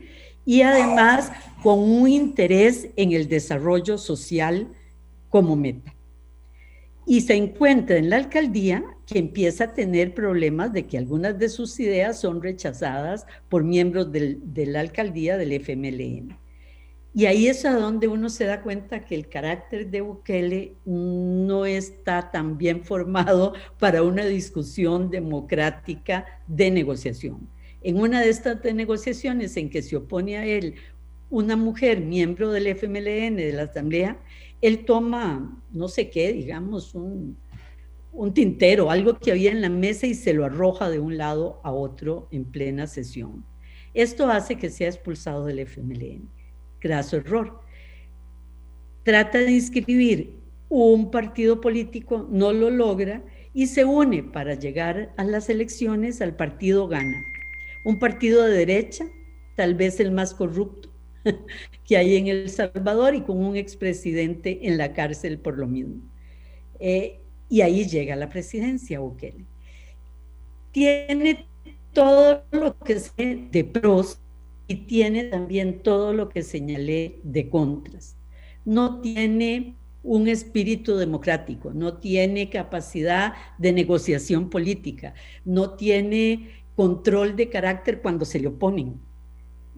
[0.45, 1.33] y además
[1.63, 4.69] con un interés en el desarrollo social
[5.31, 5.92] como meta.
[7.13, 11.51] Y se encuentra en la alcaldía que empieza a tener problemas de que algunas de
[11.51, 16.39] sus ideas son rechazadas por miembros de la alcaldía del FMLN.
[17.13, 21.67] Y ahí es a donde uno se da cuenta que el carácter de Bukele no
[21.67, 27.47] está tan bien formado para una discusión democrática de negociación.
[27.83, 30.77] En una de estas negociaciones en que se opone a él
[31.29, 34.19] una mujer miembro del FMLN, de la Asamblea,
[34.63, 37.37] él toma, no sé qué, digamos, un,
[38.13, 41.61] un tintero, algo que había en la mesa y se lo arroja de un lado
[41.65, 43.45] a otro en plena sesión.
[43.93, 46.31] Esto hace que sea expulsado del FMLN
[46.81, 47.61] graso error.
[49.05, 53.23] Trata de inscribir un partido político, no lo logra
[53.55, 57.23] y se une para llegar a las elecciones al partido Gana.
[57.85, 59.05] Un partido de derecha,
[59.57, 60.92] tal vez el más corrupto
[61.85, 65.97] que hay en El Salvador y con un expresidente en la cárcel por lo mismo.
[66.79, 69.45] Eh, y ahí llega la presidencia Bukele.
[70.71, 71.47] Tiene
[71.93, 74.19] todo lo que sé de pros
[74.69, 78.17] y tiene también todo lo que señalé de contras.
[78.65, 87.51] No tiene un espíritu democrático, no tiene capacidad de negociación política, no tiene control de
[87.51, 88.99] carácter cuando se le oponen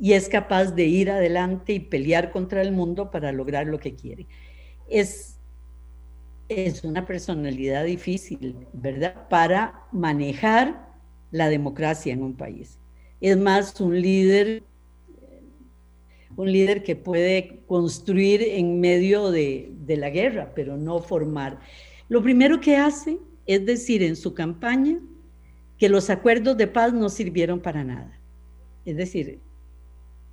[0.01, 3.95] y es capaz de ir adelante y pelear contra el mundo para lograr lo que
[3.95, 4.27] quiere.
[4.89, 5.39] Es,
[6.49, 9.29] es una personalidad difícil, ¿verdad?
[9.29, 10.89] Para manejar
[11.31, 12.79] la democracia en un país.
[13.21, 14.63] Es más un líder
[16.37, 21.61] un líder que puede construir en medio de, la guerra, pero no formar.
[22.09, 25.01] Lo primero que hace es decir en su campaña
[25.79, 28.19] que los acuerdos de paz no sirvieron para nada.
[28.85, 29.39] Es decir,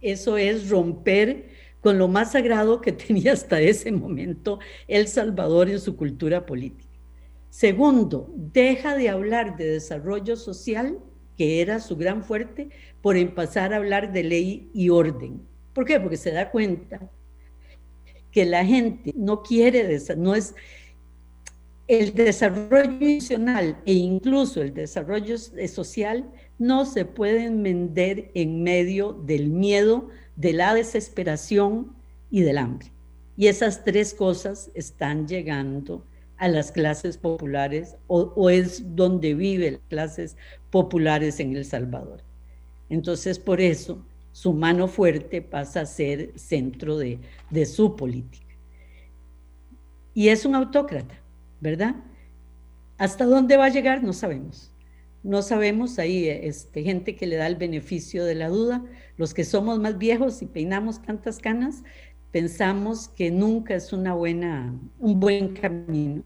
[0.01, 1.49] eso es romper
[1.81, 6.89] con lo más sagrado que tenía hasta ese momento El Salvador en su cultura política.
[7.49, 10.99] Segundo, deja de hablar de desarrollo social,
[11.37, 12.69] que era su gran fuerte,
[13.01, 15.41] por empezar a hablar de ley y orden.
[15.73, 15.99] ¿Por qué?
[15.99, 17.11] Porque se da cuenta
[18.31, 20.55] que la gente no quiere, no es
[21.87, 26.31] el desarrollo nacional e incluso el desarrollo social
[26.61, 31.91] no se pueden vender en medio del miedo, de la desesperación
[32.29, 32.91] y del hambre.
[33.35, 36.05] Y esas tres cosas están llegando
[36.37, 40.37] a las clases populares o, es donde viven las clases
[40.69, 42.21] populares en El Salvador.
[42.89, 47.19] Entonces, por eso su mano fuerte pasa a ser centro de,
[47.65, 48.55] su política.
[50.13, 51.15] Y es un autócrata,
[51.59, 51.95] ¿verdad?
[52.99, 54.03] ¿Hasta dónde va a llegar?
[54.03, 54.70] No sabemos.
[55.23, 58.83] No sabemos, hay este, gente que le da el beneficio de la duda.
[59.17, 61.83] Los que somos más viejos y peinamos tantas canas,
[62.31, 66.23] pensamos que nunca es una buena, un buen camino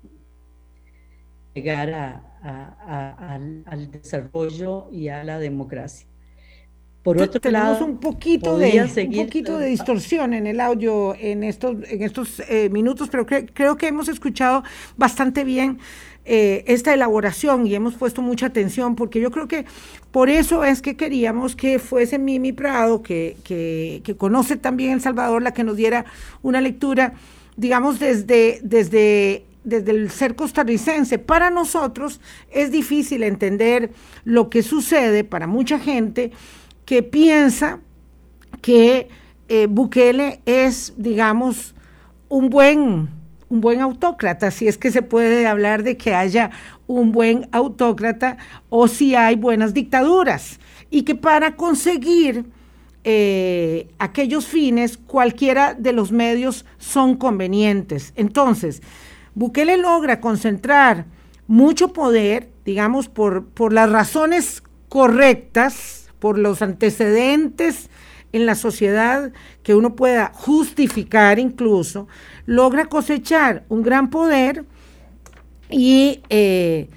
[1.56, 6.08] llegar al desarrollo y a la democracia.
[7.02, 11.44] Por otro Tenemos lado, un poquito, de, un poquito de distorsión en el audio en
[11.44, 14.64] estos, en estos eh, minutos, pero creo que hemos escuchado
[14.98, 15.78] bastante bien
[16.26, 19.66] eh, esta elaboración y hemos puesto mucha atención, porque yo creo que
[20.12, 25.42] por eso es que queríamos que fuese Mimi Prado, que, que, conoce también El Salvador,
[25.42, 26.06] la que nos diera
[26.42, 27.14] una lectura,
[27.58, 31.18] digamos, desde, desde desde el ser costarricense.
[31.18, 33.92] Para nosotros es difícil entender
[34.24, 36.32] lo que sucede para mucha gente
[36.86, 37.80] que piensa
[38.62, 39.10] que
[39.50, 41.76] eh, Bukele es, digamos,
[42.30, 43.10] un buen,
[43.50, 46.52] un buen autócrata, si es que se puede hablar de que haya
[46.88, 48.38] un buen autócrata
[48.70, 50.60] o si hay buenas dictaduras.
[50.90, 52.46] Y que para conseguir
[53.04, 58.14] eh, aquellos fines, cualquiera de los medios son convenientes.
[58.16, 58.82] Entonces,
[59.36, 61.06] Bukele logra concentrar
[61.48, 67.90] mucho poder, digamos, por, por las razones correctas, por los antecedentes
[68.36, 69.32] en la sociedad
[69.64, 72.08] que uno pueda justificar incluso,
[72.46, 74.66] logra cosechar un gran poder
[75.70, 76.90] y eh,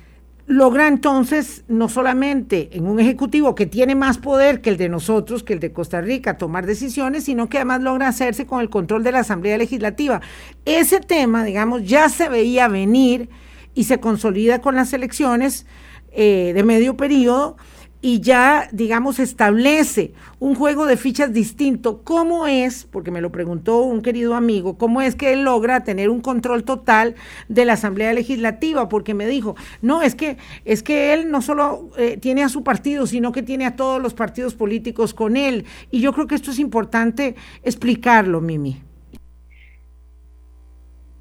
[0.48, 5.44] logra entonces no solamente en un ejecutivo que tiene más poder que el de nosotros,
[5.44, 9.05] que el de Costa Rica, tomar decisiones, sino que además logra hacerse con el control
[9.05, 10.20] de la Asamblea Legislativa.
[10.64, 13.29] Ese tema, digamos, ya se veía venir
[13.74, 15.66] y se consolida con las elecciones
[16.11, 17.57] eh, de medio periodo
[18.00, 22.02] y ya, digamos, establece un juego de fichas distinto.
[22.04, 26.08] ¿Cómo es, porque me lo preguntó un querido amigo, cómo es que él logra tener
[26.08, 27.16] un control total
[27.48, 28.88] de la Asamblea Legislativa?
[28.88, 32.62] Porque me dijo, no, es que, es que él no solo eh, tiene a su
[32.62, 35.64] partido, sino que tiene a todos los partidos políticos con él.
[35.90, 37.34] Y yo creo que esto es importante
[37.64, 38.80] explicarlo, Mimi.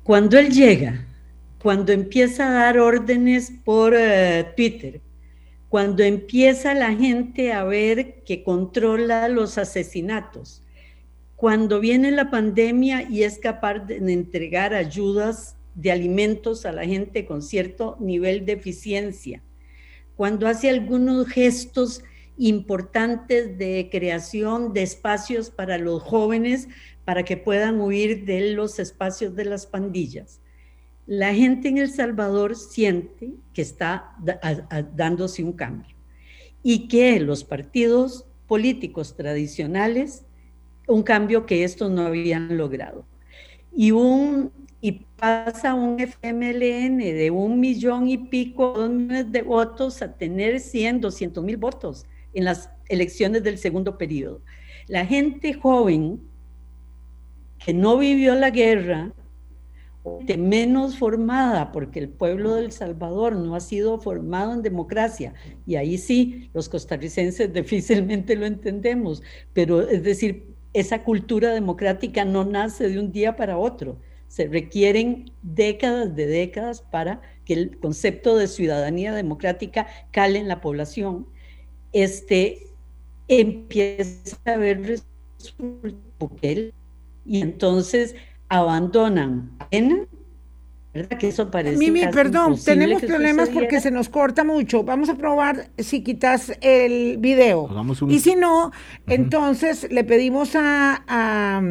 [0.03, 1.07] Cuando él llega,
[1.59, 5.01] cuando empieza a dar órdenes por eh, Twitter,
[5.77, 10.63] cuando empieza la gente a ver que controla los asesinatos,
[11.35, 17.27] cuando viene la pandemia y es capaz de entregar ayudas de alimentos a la gente
[17.27, 19.43] con cierto nivel de eficiencia,
[20.15, 22.03] cuando hace algunos gestos
[22.39, 26.69] importantes de creación de espacios para los jóvenes
[27.05, 30.41] para que puedan huir de los espacios de las pandillas
[31.07, 34.13] la gente en El Salvador siente que está
[34.93, 35.95] dándose un cambio
[36.61, 40.25] y que los partidos políticos tradicionales,
[40.85, 43.05] un cambio que estos no habían logrado.
[43.73, 50.59] Y, un, y pasa un FMLN de un millón y pico, de votos a tener
[50.59, 54.41] 100, 200 mil votos en las elecciones del segundo periodo.
[54.87, 56.21] La gente joven
[57.63, 59.13] que no vivió la guerra,
[60.37, 65.33] menos formada, porque el pueblo del Salvador no ha sido formado en democracia,
[65.65, 72.45] y ahí sí, los costarricenses difícilmente lo entendemos, pero es decir, esa cultura democrática no
[72.45, 78.35] nace de un día para otro, se requieren décadas de décadas para que el concepto
[78.35, 81.27] de ciudadanía democrática cale en la población.
[81.93, 82.67] Este
[83.27, 85.01] empieza a haber
[87.25, 88.15] y entonces
[88.49, 89.51] abandonan
[90.93, 91.17] ¿verdad?
[91.17, 94.83] Que eso parece Mimi, perdón, tenemos problemas porque se nos corta mucho.
[94.83, 97.69] Vamos a probar si quitas el video.
[98.07, 98.71] Y si no,
[99.05, 101.62] entonces le pedimos a, a,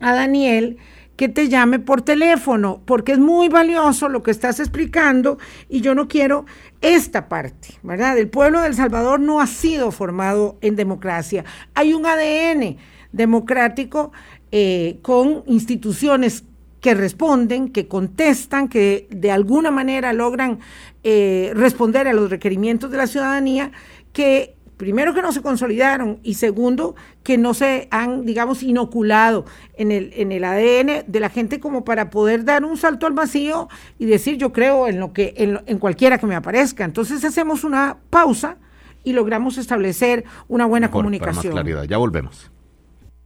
[0.00, 0.78] a Daniel
[1.16, 5.94] que te llame por teléfono, porque es muy valioso lo que estás explicando y yo
[5.94, 6.44] no quiero
[6.82, 8.18] esta parte, ¿verdad?
[8.18, 11.44] El pueblo de El Salvador no ha sido formado en democracia.
[11.74, 12.76] Hay un ADN
[13.12, 14.12] democrático
[14.52, 16.44] eh, con instituciones
[16.80, 20.60] que responden, que contestan, que de alguna manera logran
[21.02, 23.72] eh, responder a los requerimientos de la ciudadanía,
[24.12, 29.90] que primero que no se consolidaron y segundo que no se han, digamos, inoculado en
[29.90, 33.68] el, en el ADN de la gente como para poder dar un salto al vacío
[33.98, 36.84] y decir yo creo en lo que, en, cualquiera que me aparezca.
[36.84, 38.58] Entonces hacemos una pausa
[39.02, 41.54] y logramos establecer una buena comunicación.
[41.54, 42.50] más claridad, ya volvemos.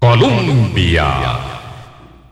[0.01, 1.37] Colombia.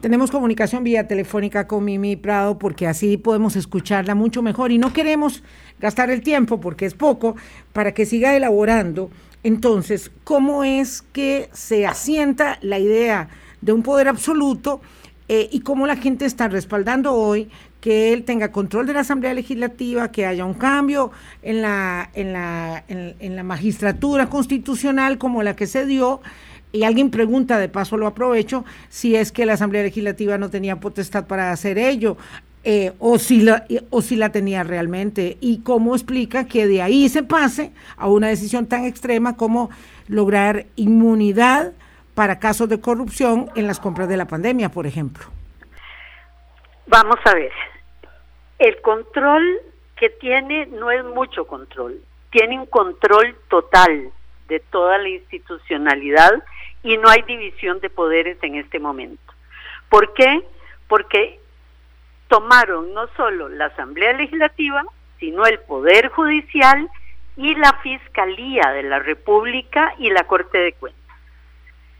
[0.01, 4.95] Tenemos comunicación vía telefónica con Mimi Prado porque así podemos escucharla mucho mejor y no
[4.95, 5.43] queremos
[5.79, 7.37] gastar el tiempo porque es poco
[7.75, 9.11] para que siga elaborando.
[9.43, 13.29] Entonces, ¿cómo es que se asienta la idea
[13.61, 14.81] de un poder absoluto
[15.29, 17.51] eh, y cómo la gente está respaldando hoy
[17.83, 21.11] que él tenga control de la Asamblea Legislativa, que haya un cambio
[21.43, 26.23] en la, en la, en la magistratura constitucional como la que se dio?
[26.73, 30.77] Y alguien pregunta, de paso lo aprovecho, si es que la Asamblea Legislativa no tenía
[30.77, 32.17] potestad para hacer ello.
[32.65, 37.09] Eh, o, si la, o si la tenía realmente y cómo explica que de ahí
[37.09, 39.71] se pase a una decisión tan extrema como
[40.09, 41.73] lograr inmunidad
[42.15, 45.25] para casos de corrupción en las compras de la pandemia, por ejemplo.
[46.89, 47.53] Vamos a ver,
[48.59, 49.45] el control
[49.97, 54.11] que tiene no es mucho control, tiene un control total
[54.49, 56.43] de toda la institucionalidad
[56.89, 59.35] y no hay división de poderes en este momento.
[59.91, 60.43] ¿Por qué?
[60.89, 61.39] Porque
[62.29, 64.83] tomaron no solo la Asamblea Legislativa,
[65.21, 66.89] sino el Poder Judicial
[67.37, 71.17] y la Fiscalía de la República y la Corte de Cuentas.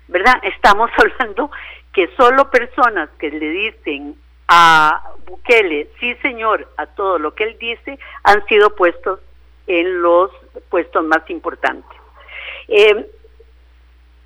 [0.07, 0.41] ¿Verdad?
[0.43, 1.51] Estamos hablando
[1.93, 4.17] que solo personas que le dicen
[4.49, 9.21] a Bukele, sí señor, a todo lo que él dice, han sido puestos
[9.67, 10.31] en los
[10.71, 11.99] puestos más importantes.
[12.69, 13.07] Eh,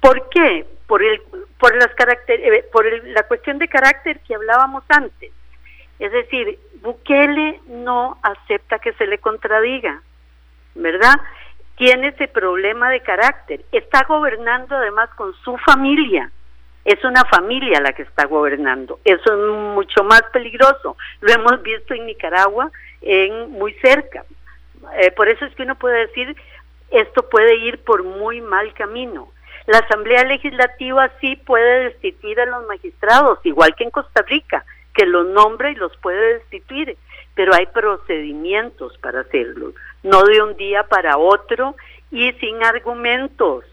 [0.03, 0.67] ¿Por qué?
[0.89, 1.23] Por, el,
[1.59, 5.31] por, las caracter, eh, por la cuestión de carácter que hablábamos antes.
[6.01, 10.03] Es decir, Bukele no acepta que se le contradiga,
[10.75, 11.15] ¿verdad?
[11.77, 13.65] Tiene ese problema de carácter.
[13.71, 16.33] Está gobernando además con su familia.
[16.85, 18.99] Es una familia la que está gobernando.
[19.05, 20.97] Eso es mucho más peligroso.
[21.21, 24.25] Lo hemos visto en Nicaragua, en muy cerca.
[24.97, 26.37] Eh, por eso es que uno puede decir,
[26.91, 29.29] esto puede ir por muy mal camino.
[29.67, 35.07] La Asamblea Legislativa sí puede destituir a los magistrados, igual que en Costa Rica, que
[35.07, 36.97] los nombra y los puede destituir,
[37.35, 41.77] pero hay procedimientos para hacerlo, no de un día para otro
[42.11, 43.65] y sin argumentos,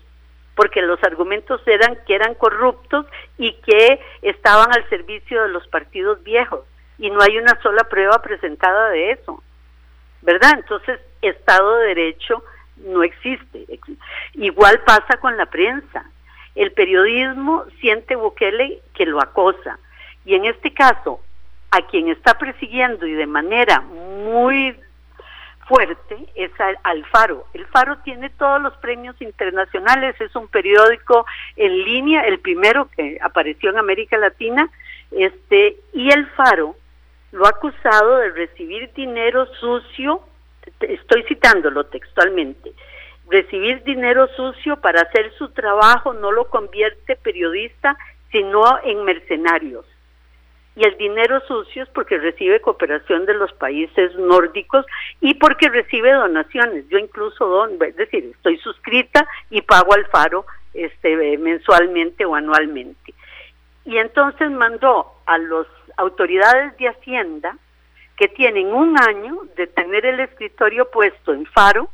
[0.55, 3.05] porque los argumentos eran que eran corruptos
[3.37, 6.61] y que estaban al servicio de los partidos viejos,
[6.99, 9.43] y no hay una sola prueba presentada de eso,
[10.21, 10.51] ¿verdad?
[10.55, 12.43] Entonces, Estado de Derecho
[12.85, 13.65] no existe.
[14.33, 16.05] Igual pasa con la prensa.
[16.55, 19.79] El periodismo siente Bukele que lo acosa.
[20.25, 21.21] Y en este caso,
[21.71, 24.75] a quien está persiguiendo y de manera muy
[25.67, 26.51] fuerte es
[26.83, 27.45] al, Faro.
[27.53, 31.25] El Faro tiene todos los premios internacionales, es un periódico
[31.55, 34.69] en línea, el primero que apareció en América Latina,
[35.11, 36.75] este, y el Faro
[37.31, 40.23] lo ha acusado de recibir dinero sucio
[40.81, 42.73] estoy citándolo textualmente,
[43.29, 47.97] recibir dinero sucio para hacer su trabajo no lo convierte periodista,
[48.31, 49.85] sino en mercenarios.
[50.75, 54.85] Y el dinero sucio es porque recibe cooperación de los países nórdicos
[55.19, 56.87] y porque recibe donaciones.
[56.87, 63.13] Yo incluso don, es decir, estoy suscrita y pago al faro este mensualmente o anualmente.
[63.83, 65.67] Y entonces mandó a las
[65.97, 67.57] autoridades de Hacienda
[68.19, 71.89] que tienen un año de tener el escritorio puesto en Faro,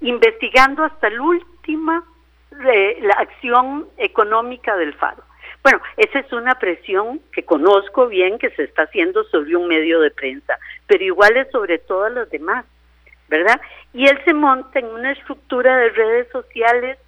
[0.00, 2.04] investigando hasta la última
[2.50, 5.22] la acción económica del Faro.
[5.62, 10.00] Bueno, esa es una presión que conozco bien que se está haciendo sobre un medio
[10.00, 12.64] de prensa, pero igual es sobre todas las demás,
[13.28, 13.60] ¿verdad?
[13.92, 16.98] Y él se monta en una estructura de redes sociales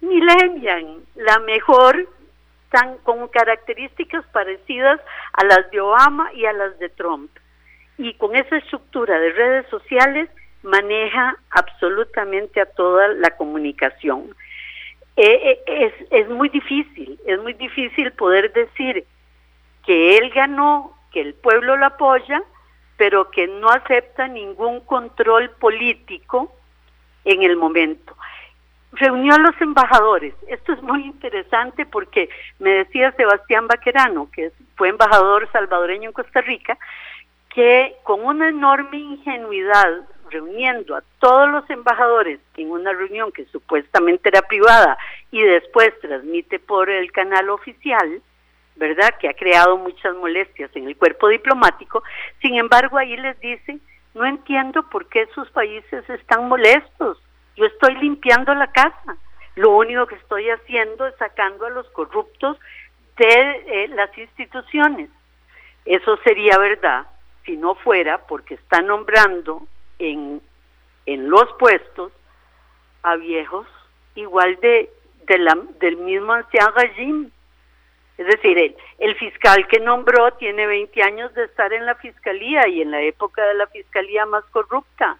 [0.00, 2.06] millennial, la mejor,
[3.02, 5.00] con características parecidas
[5.32, 7.30] a las de Obama y a las de Trump
[7.98, 10.28] y con esa estructura de redes sociales
[10.62, 14.34] maneja absolutamente a toda la comunicación.
[15.16, 19.04] Eh, eh, es, es muy difícil, es muy difícil poder decir
[19.84, 22.42] que él ganó, que el pueblo lo apoya,
[22.96, 26.54] pero que no acepta ningún control político
[27.24, 28.16] en el momento.
[28.92, 30.34] Reunió a los embajadores.
[30.48, 32.28] Esto es muy interesante porque
[32.58, 36.78] me decía Sebastián Baquerano, que fue embajador salvadoreño en Costa Rica,
[37.54, 44.30] que con una enorme ingenuidad, reuniendo a todos los embajadores en una reunión que supuestamente
[44.30, 44.96] era privada
[45.30, 48.22] y después transmite por el canal oficial,
[48.76, 49.10] ¿verdad?
[49.20, 52.02] Que ha creado muchas molestias en el cuerpo diplomático.
[52.40, 53.78] Sin embargo, ahí les dice,
[54.14, 57.22] no entiendo por qué sus países están molestos.
[57.56, 59.16] Yo estoy limpiando la casa.
[59.56, 62.56] Lo único que estoy haciendo es sacando a los corruptos
[63.18, 65.10] de eh, las instituciones.
[65.84, 67.06] Eso sería verdad
[67.44, 69.66] si no fuera porque está nombrando
[69.98, 70.40] en,
[71.06, 72.12] en los puestos
[73.02, 73.66] a viejos
[74.14, 74.90] igual de,
[75.38, 77.28] la, del mismo anciano regime.
[78.18, 82.68] Es decir, el, el fiscal que nombró tiene 20 años de estar en la fiscalía
[82.68, 85.18] y en la época de la fiscalía más corrupta.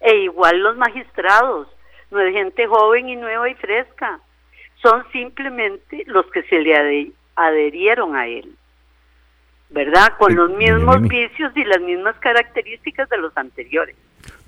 [0.00, 1.68] E igual los magistrados,
[2.10, 4.20] no es gente joven y nueva y fresca,
[4.82, 8.56] son simplemente los que se le adherieron a él.
[9.70, 10.14] ¿Verdad?
[10.18, 13.96] Con los mismos vicios y las mismas características de los anteriores.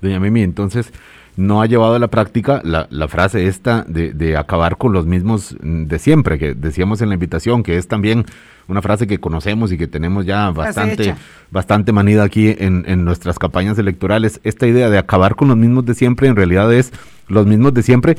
[0.01, 0.93] Doña Mimi, entonces
[1.37, 5.07] no ha llevado a la práctica la, la frase esta de, de, acabar con los
[5.07, 8.25] mismos de siempre, que decíamos en la invitación, que es también
[8.69, 11.15] una frase que conocemos y que tenemos ya bastante,
[11.51, 14.41] bastante manida aquí en, en nuestras campañas electorales.
[14.45, 16.93] Esta idea de acabar con los mismos de siempre en realidad es
[17.29, 18.17] los mismos de siempre,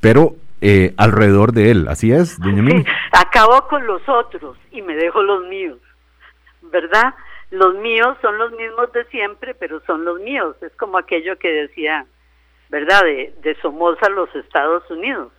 [0.00, 1.88] pero eh, alrededor de él.
[1.88, 2.84] ¿Así es, doña Mimi?
[3.12, 5.78] acabo con los otros y me dejo los míos.
[6.72, 7.14] ¿Verdad?
[7.50, 10.56] Los míos son los mismos de siempre, pero son los míos.
[10.62, 12.06] Es como aquello que decía,
[12.70, 13.02] ¿verdad?
[13.04, 15.30] De, de Somoza los Estados Unidos.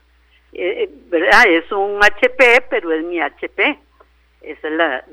[0.54, 1.42] Eh, eh, ¿Verdad?
[1.48, 3.80] Es un HP, pero es mi HP.
[4.42, 5.04] Esa es la,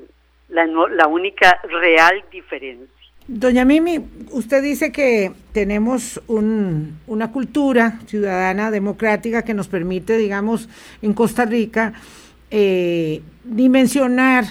[0.51, 3.01] la, la única real diferencia.
[3.27, 4.01] Doña Mimi,
[4.33, 10.69] usted dice que tenemos un, una cultura ciudadana democrática que nos permite, digamos,
[11.01, 11.93] en Costa Rica,
[12.51, 14.45] eh, dimensionar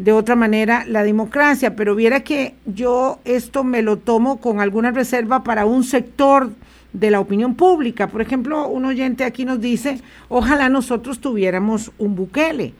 [0.00, 4.92] de otra manera la democracia, pero viera que yo esto me lo tomo con alguna
[4.92, 6.50] reserva para un sector
[6.94, 8.06] de la opinión pública.
[8.06, 12.72] Por ejemplo, un oyente aquí nos dice, ojalá nosotros tuviéramos un Bukele.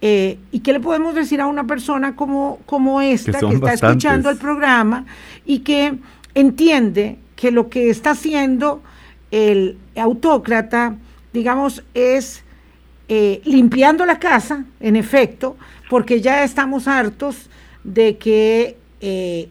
[0.00, 4.28] Eh, ¿Y qué le podemos decir a una persona como, como esta, que, está escuchando
[4.28, 5.06] el programa
[5.46, 5.94] y que
[6.34, 8.82] entiende que lo que está haciendo
[9.30, 10.96] el autócrata,
[11.32, 12.42] digamos, es
[13.08, 15.56] eh, limpiando la casa, en efecto,
[15.88, 17.50] porque ya estamos hartos
[17.84, 19.48] de que eh,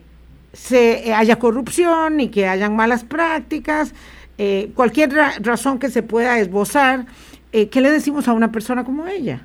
[0.54, 3.94] se haya corrupción y que hayan malas prácticas,
[4.38, 5.12] eh, cualquier
[5.42, 7.06] razón que se pueda esbozar,
[7.52, 9.42] eh, ¿qué le decimos a una persona como ella?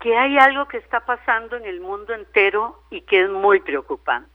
[0.00, 4.30] Que hay algo que está pasando en el mundo entero y que es muy preocupante,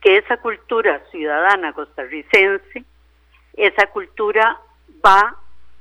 [0.00, 2.84] que esa cultura ciudadana costarricense,
[3.54, 4.58] esa cultura
[5.04, 5.36] va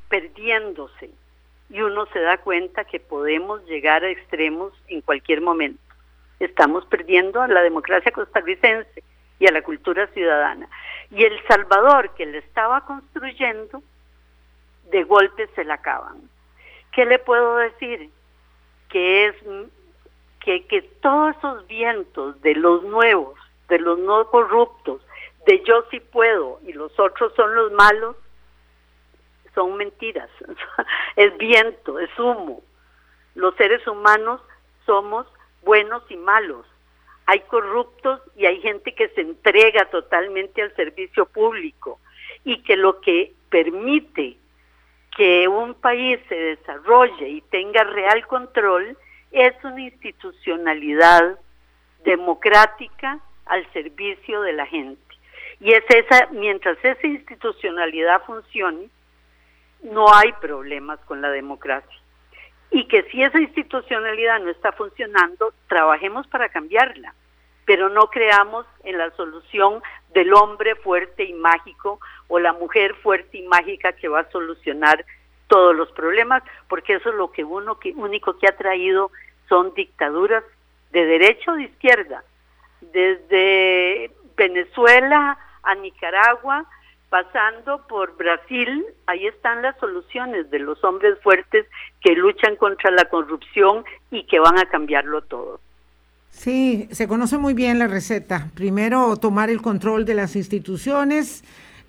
[0.07, 1.09] perdiéndose
[1.74, 5.84] y uno se da cuenta que podemos llegar a extremos en cualquier momento
[6.45, 9.03] estamos perdiendo a la democracia costarricense
[9.39, 10.67] y a la cultura ciudadana.
[11.11, 13.82] Y El Salvador, que le estaba construyendo,
[14.89, 16.30] de golpe se la acaban.
[16.91, 18.09] ¿Qué le puedo decir?
[18.89, 19.36] Que es
[20.39, 25.01] que, que todos esos vientos de los nuevos, de los no corruptos,
[25.47, 28.15] de yo sí puedo y los otros son los malos,
[29.54, 30.30] son mentiras.
[31.16, 32.62] es viento, es humo.
[33.36, 34.41] Los seres humanos
[34.86, 35.26] somos
[35.62, 36.66] buenos y malos.
[37.26, 41.99] Hay corruptos y hay gente que se entrega totalmente al servicio público
[42.43, 44.38] y que lo que permite
[45.16, 48.97] que un país se desarrolle y tenga real control
[49.32, 51.39] es una institucionalidad
[52.04, 55.01] democrática al servicio de la gente.
[55.60, 58.89] Y es esa, mientras esa institucionalidad funcione,
[59.84, 62.00] no hay problemas con la democracia.
[62.72, 67.14] Y que si esa institucionalidad no está funcionando, trabajemos para cambiarla,
[67.66, 69.82] pero no creamos en la solución
[70.14, 75.06] del hombre fuerte y mágico o la mujer fuerte y mágica que va a solucionar
[75.48, 79.12] todos los problemas, porque eso es lo que uno que único que ha traído
[79.50, 80.44] son dictaduras
[80.92, 82.24] de derecha o de izquierda,
[82.82, 86.66] desde Venezuela a Nicaragua,
[87.14, 91.68] pasando por Brasil, ahí están las soluciones de los hombres fuertes
[92.01, 95.59] que luchan contra la corrupción y que van a cambiarlo todo.
[96.32, 98.49] Sí, se conoce muy bien la receta.
[98.55, 101.43] Primero, tomar el control de las instituciones,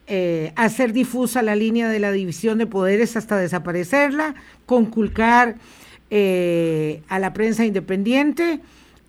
[0.08, 4.34] eh, hacer difusa la línea de la división de poderes hasta desaparecerla,
[4.66, 5.54] conculcar
[6.10, 8.60] eh, a la prensa independiente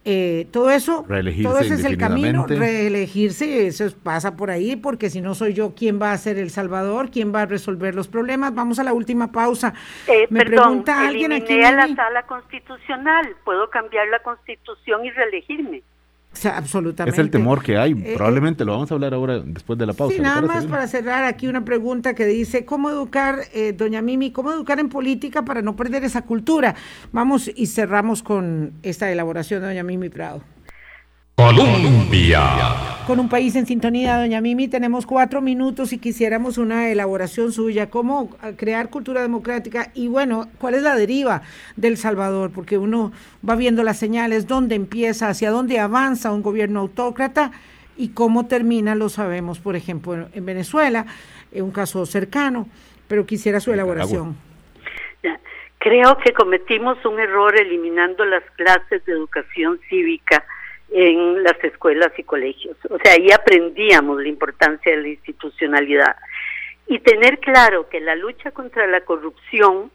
[0.08, 1.04] eh, todo eso,
[1.44, 5.74] todo ese es el camino, reelegirse, eso pasa por ahí, porque si no soy yo,
[5.76, 7.10] ¿quién va a ser el Salvador?
[7.10, 8.54] ¿Quién va a resolver los problemas?
[8.54, 9.74] Vamos a la última pausa.
[10.08, 11.60] Eh, Me pregunta alguien aquí.
[11.64, 15.82] a la sala constitucional, puedo cambiar la constitución y reelegirme
[16.46, 17.16] absolutamente.
[17.16, 17.94] Es el temor que hay.
[17.94, 20.16] Eh, Probablemente lo vamos a hablar ahora después de la pausa.
[20.16, 24.32] Sí, nada más para cerrar aquí una pregunta que dice, ¿cómo educar, eh, doña Mimi,
[24.32, 26.76] cómo educar en política para no perder esa cultura?
[27.12, 30.42] Vamos y cerramos con esta elaboración de doña Mimi Prado.
[31.36, 32.42] Colombia.
[33.06, 37.90] Con un país en sintonía, doña Mimi, tenemos cuatro minutos y quisiéramos una elaboración suya.
[37.90, 39.92] ¿Cómo crear cultura democrática?
[39.94, 41.42] Y bueno, ¿cuál es la deriva
[41.76, 42.52] del Salvador?
[42.56, 43.12] Porque uno
[43.48, 47.52] va viendo las señales, dónde empieza, hacia dónde avanza un gobierno autócrata
[47.98, 51.06] y cómo termina, lo sabemos, por ejemplo, en Venezuela,
[51.52, 52.70] en un caso cercano,
[53.10, 54.38] pero quisiera su elaboración.
[55.80, 60.44] Creo que cometimos un error eliminando las clases de educación cívica
[60.98, 62.78] en las escuelas y colegios.
[62.90, 66.16] O sea, ahí aprendíamos la importancia de la institucionalidad.
[66.88, 69.92] Y tener claro que la lucha contra la corrupción,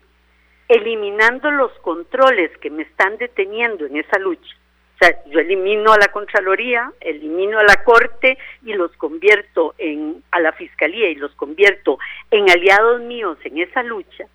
[0.68, 4.54] eliminando los controles que me están deteniendo en esa lucha,
[4.94, 10.22] o sea, yo elimino a la Contraloría, elimino a la Corte y los convierto en,
[10.30, 11.98] a la Fiscalía y los convierto
[12.30, 14.26] en aliados míos en esa lucha,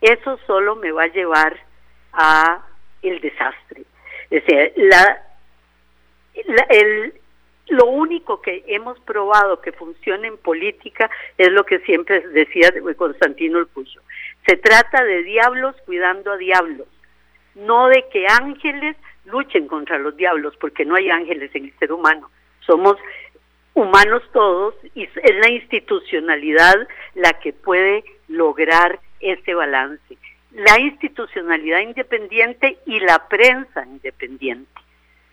[0.00, 1.58] eso solo me va a llevar
[2.14, 2.64] a
[3.02, 3.82] el desastre.
[4.30, 5.27] O sea, la,
[6.70, 7.14] el,
[7.68, 13.58] lo único que hemos probado que funciona en política es lo que siempre decía Constantino
[13.58, 14.00] el Puyo.
[14.46, 16.88] Se trata de diablos cuidando a diablos,
[17.54, 21.92] no de que ángeles luchen contra los diablos, porque no hay ángeles en el ser
[21.92, 22.30] humano.
[22.60, 22.96] Somos
[23.74, 30.16] humanos todos y es la institucionalidad la que puede lograr ese balance.
[30.52, 34.70] La institucionalidad independiente y la prensa independiente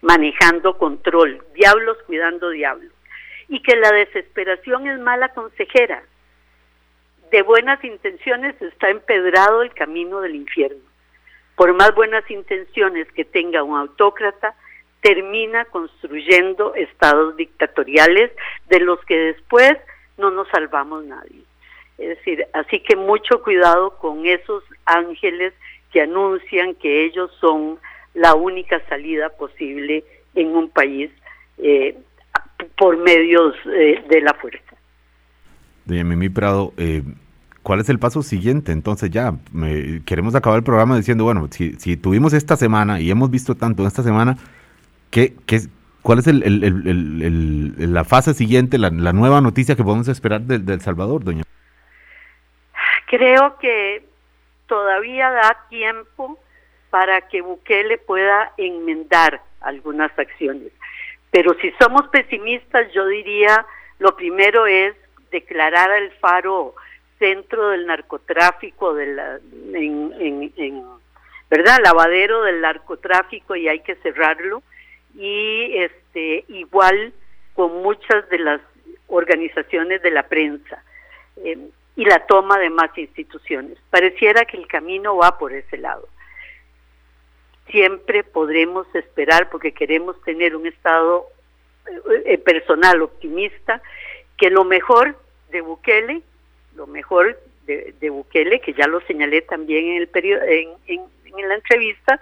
[0.05, 2.91] manejando control, diablos cuidando diablos,
[3.47, 6.03] y que la desesperación es mala consejera.
[7.31, 10.83] De buenas intenciones está empedrado el camino del infierno.
[11.55, 14.53] por más buenas intenciones que tenga un autócrata,
[14.99, 18.29] termina construyendo estados dictatoriales
[18.67, 19.71] de los que después
[20.17, 21.43] no nos salvamos nadie.
[21.97, 25.53] Es decir, así que mucho cuidado con esos ángeles
[25.93, 27.79] que anuncian que ellos son
[28.15, 30.03] la única salida posible
[30.33, 31.11] en un país
[31.57, 31.95] eh,
[32.77, 34.75] por medios eh, de la fuerza.
[35.85, 37.03] Doña Mimi Prado, eh,
[37.61, 38.71] ¿cuál es el paso siguiente?
[38.71, 39.33] Entonces ya
[40.05, 43.87] queremos acabar el programa diciendo, bueno, si, tuvimos esta semana y hemos visto tanto en
[43.87, 44.37] esta semana,
[45.11, 45.59] ¿qué, qué,
[46.01, 51.23] ¿cuál es el, la fase siguiente, la, nueva noticia que podemos esperar del de Salvador,
[51.23, 51.43] doña?
[53.07, 54.03] Creo que
[54.67, 56.39] todavía da tiempo
[56.95, 60.71] para que Bukele pueda enmendar algunas acciones.
[61.29, 63.65] Pero si somos pesimistas, yo diría,
[63.99, 64.95] lo primero es
[65.29, 66.73] declarar al Faro
[67.19, 69.39] centro del narcotráfico de la,
[69.73, 70.85] en,
[71.49, 74.63] verdad lavadero del narcotráfico y hay que cerrarlo.
[75.17, 77.11] Y este igual
[77.55, 78.61] con muchas de las
[79.07, 80.81] organizaciones de la prensa
[81.43, 81.57] eh,
[81.97, 83.77] y la toma de más instituciones.
[83.89, 86.07] Pareciera que el camino va por ese lado
[87.69, 91.27] siempre podremos esperar porque queremos tener un estado
[91.87, 93.81] eh, eh, personal optimista
[94.37, 95.17] que lo mejor
[95.51, 96.21] de Bukele,
[96.75, 101.55] lo mejor de, Bukele, que ya lo señalé también en el periodo, en, en, la
[101.55, 102.19] entrevista,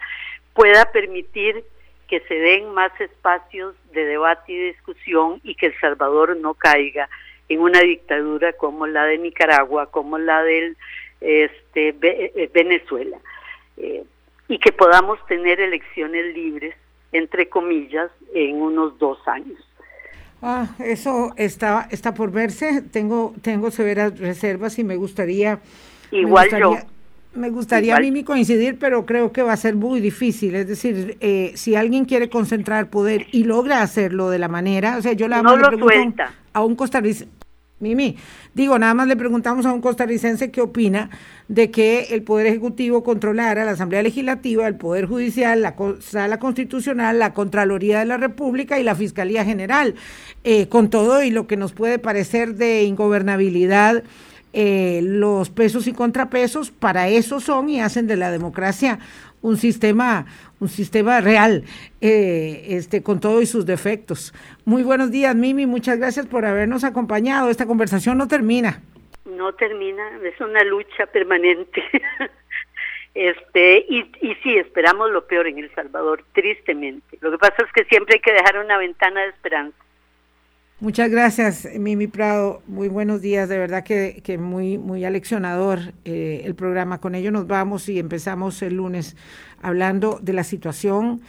[0.54, 1.64] pueda permitir
[2.08, 7.10] que se den más espacios de debate y discusión y que El Salvador no caiga
[7.50, 10.78] en una dictadura como la de Nicaragua, como la del
[11.22, 13.20] este, eh, Venezuela
[14.54, 16.76] y que podamos tener elecciones libres,
[17.12, 19.60] entre comillas, en unos dos años.
[20.43, 22.84] Ah, eso está, está por verse.
[22.84, 25.60] Tengo, tengo severas reservas y me gustaría.
[26.12, 26.76] Igual yo.
[27.34, 30.54] Me gustaría a mí coincidir, pero creo que va a ser muy difícil.
[30.54, 35.01] Es decir, eh, si alguien quiere concentrar poder y logra hacerlo de la manera, o
[35.01, 36.32] sea, yo la no lo suelta.
[36.54, 37.43] a un costarricense
[37.84, 38.17] Mimi,
[38.55, 41.11] digo, nada más le preguntamos a un costarricense qué opina
[41.47, 47.19] de que el Poder Ejecutivo controlara la Asamblea Legislativa, el Poder Judicial, la Sala Constitucional,
[47.19, 49.93] la Contraloría de la República y la Fiscalía General,
[50.43, 54.03] eh, con todo y lo que nos puede parecer de ingobernabilidad.
[54.55, 58.99] Eh, los pesos y contrapesos para eso son y hacen de la democracia
[59.44, 60.26] un sistema,
[60.60, 61.64] un sistema real,
[62.02, 64.34] eh, este, con todos sus defectos.
[64.66, 67.50] Muy buenos días, Mimi, muchas gracias por habernos acompañado.
[67.50, 68.82] Esta conversación no termina.
[69.26, 71.84] No termina, es una lucha permanente.
[73.14, 77.18] este y, y sí, esperamos lo peor en El Salvador, tristemente.
[77.22, 79.78] Lo que pasa es que siempre hay que dejar una ventana de esperanza.
[80.84, 82.61] Muchas gracias, Mimi Prado.
[82.67, 83.47] Muy buenos días.
[83.47, 86.99] De verdad que, que muy, muy aleccionador eh, el programa.
[86.99, 89.15] Con ello nos vamos y empezamos el lunes
[89.61, 91.21] hablando de la situación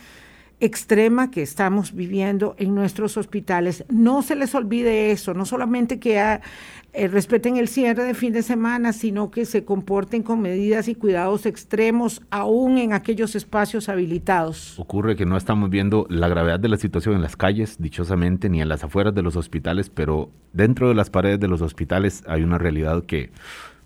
[0.60, 3.84] extrema que estamos viviendo en nuestros hospitales.
[3.88, 8.42] No se les olvide eso, no solamente que eh, respeten el cierre de fin de
[8.42, 14.78] semana, sino que se comporten con medidas y cuidados extremos aún en aquellos espacios habilitados.
[14.78, 18.62] Ocurre que no estamos viendo la gravedad de la situación en las calles, dichosamente, ni
[18.62, 22.42] en las afueras de los hospitales, pero dentro de las paredes de los hospitales hay
[22.42, 23.30] una realidad que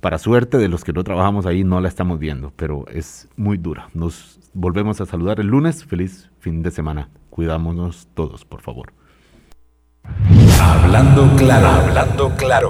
[0.00, 3.58] para suerte de los que no trabajamos ahí no la estamos viendo, pero es muy
[3.58, 3.88] dura.
[3.94, 5.84] Nos volvemos a saludar el lunes.
[5.84, 7.10] Feliz fin de semana.
[7.30, 8.92] Cuidámonos todos, por favor.
[10.60, 12.66] Hablando claro, hablando claro.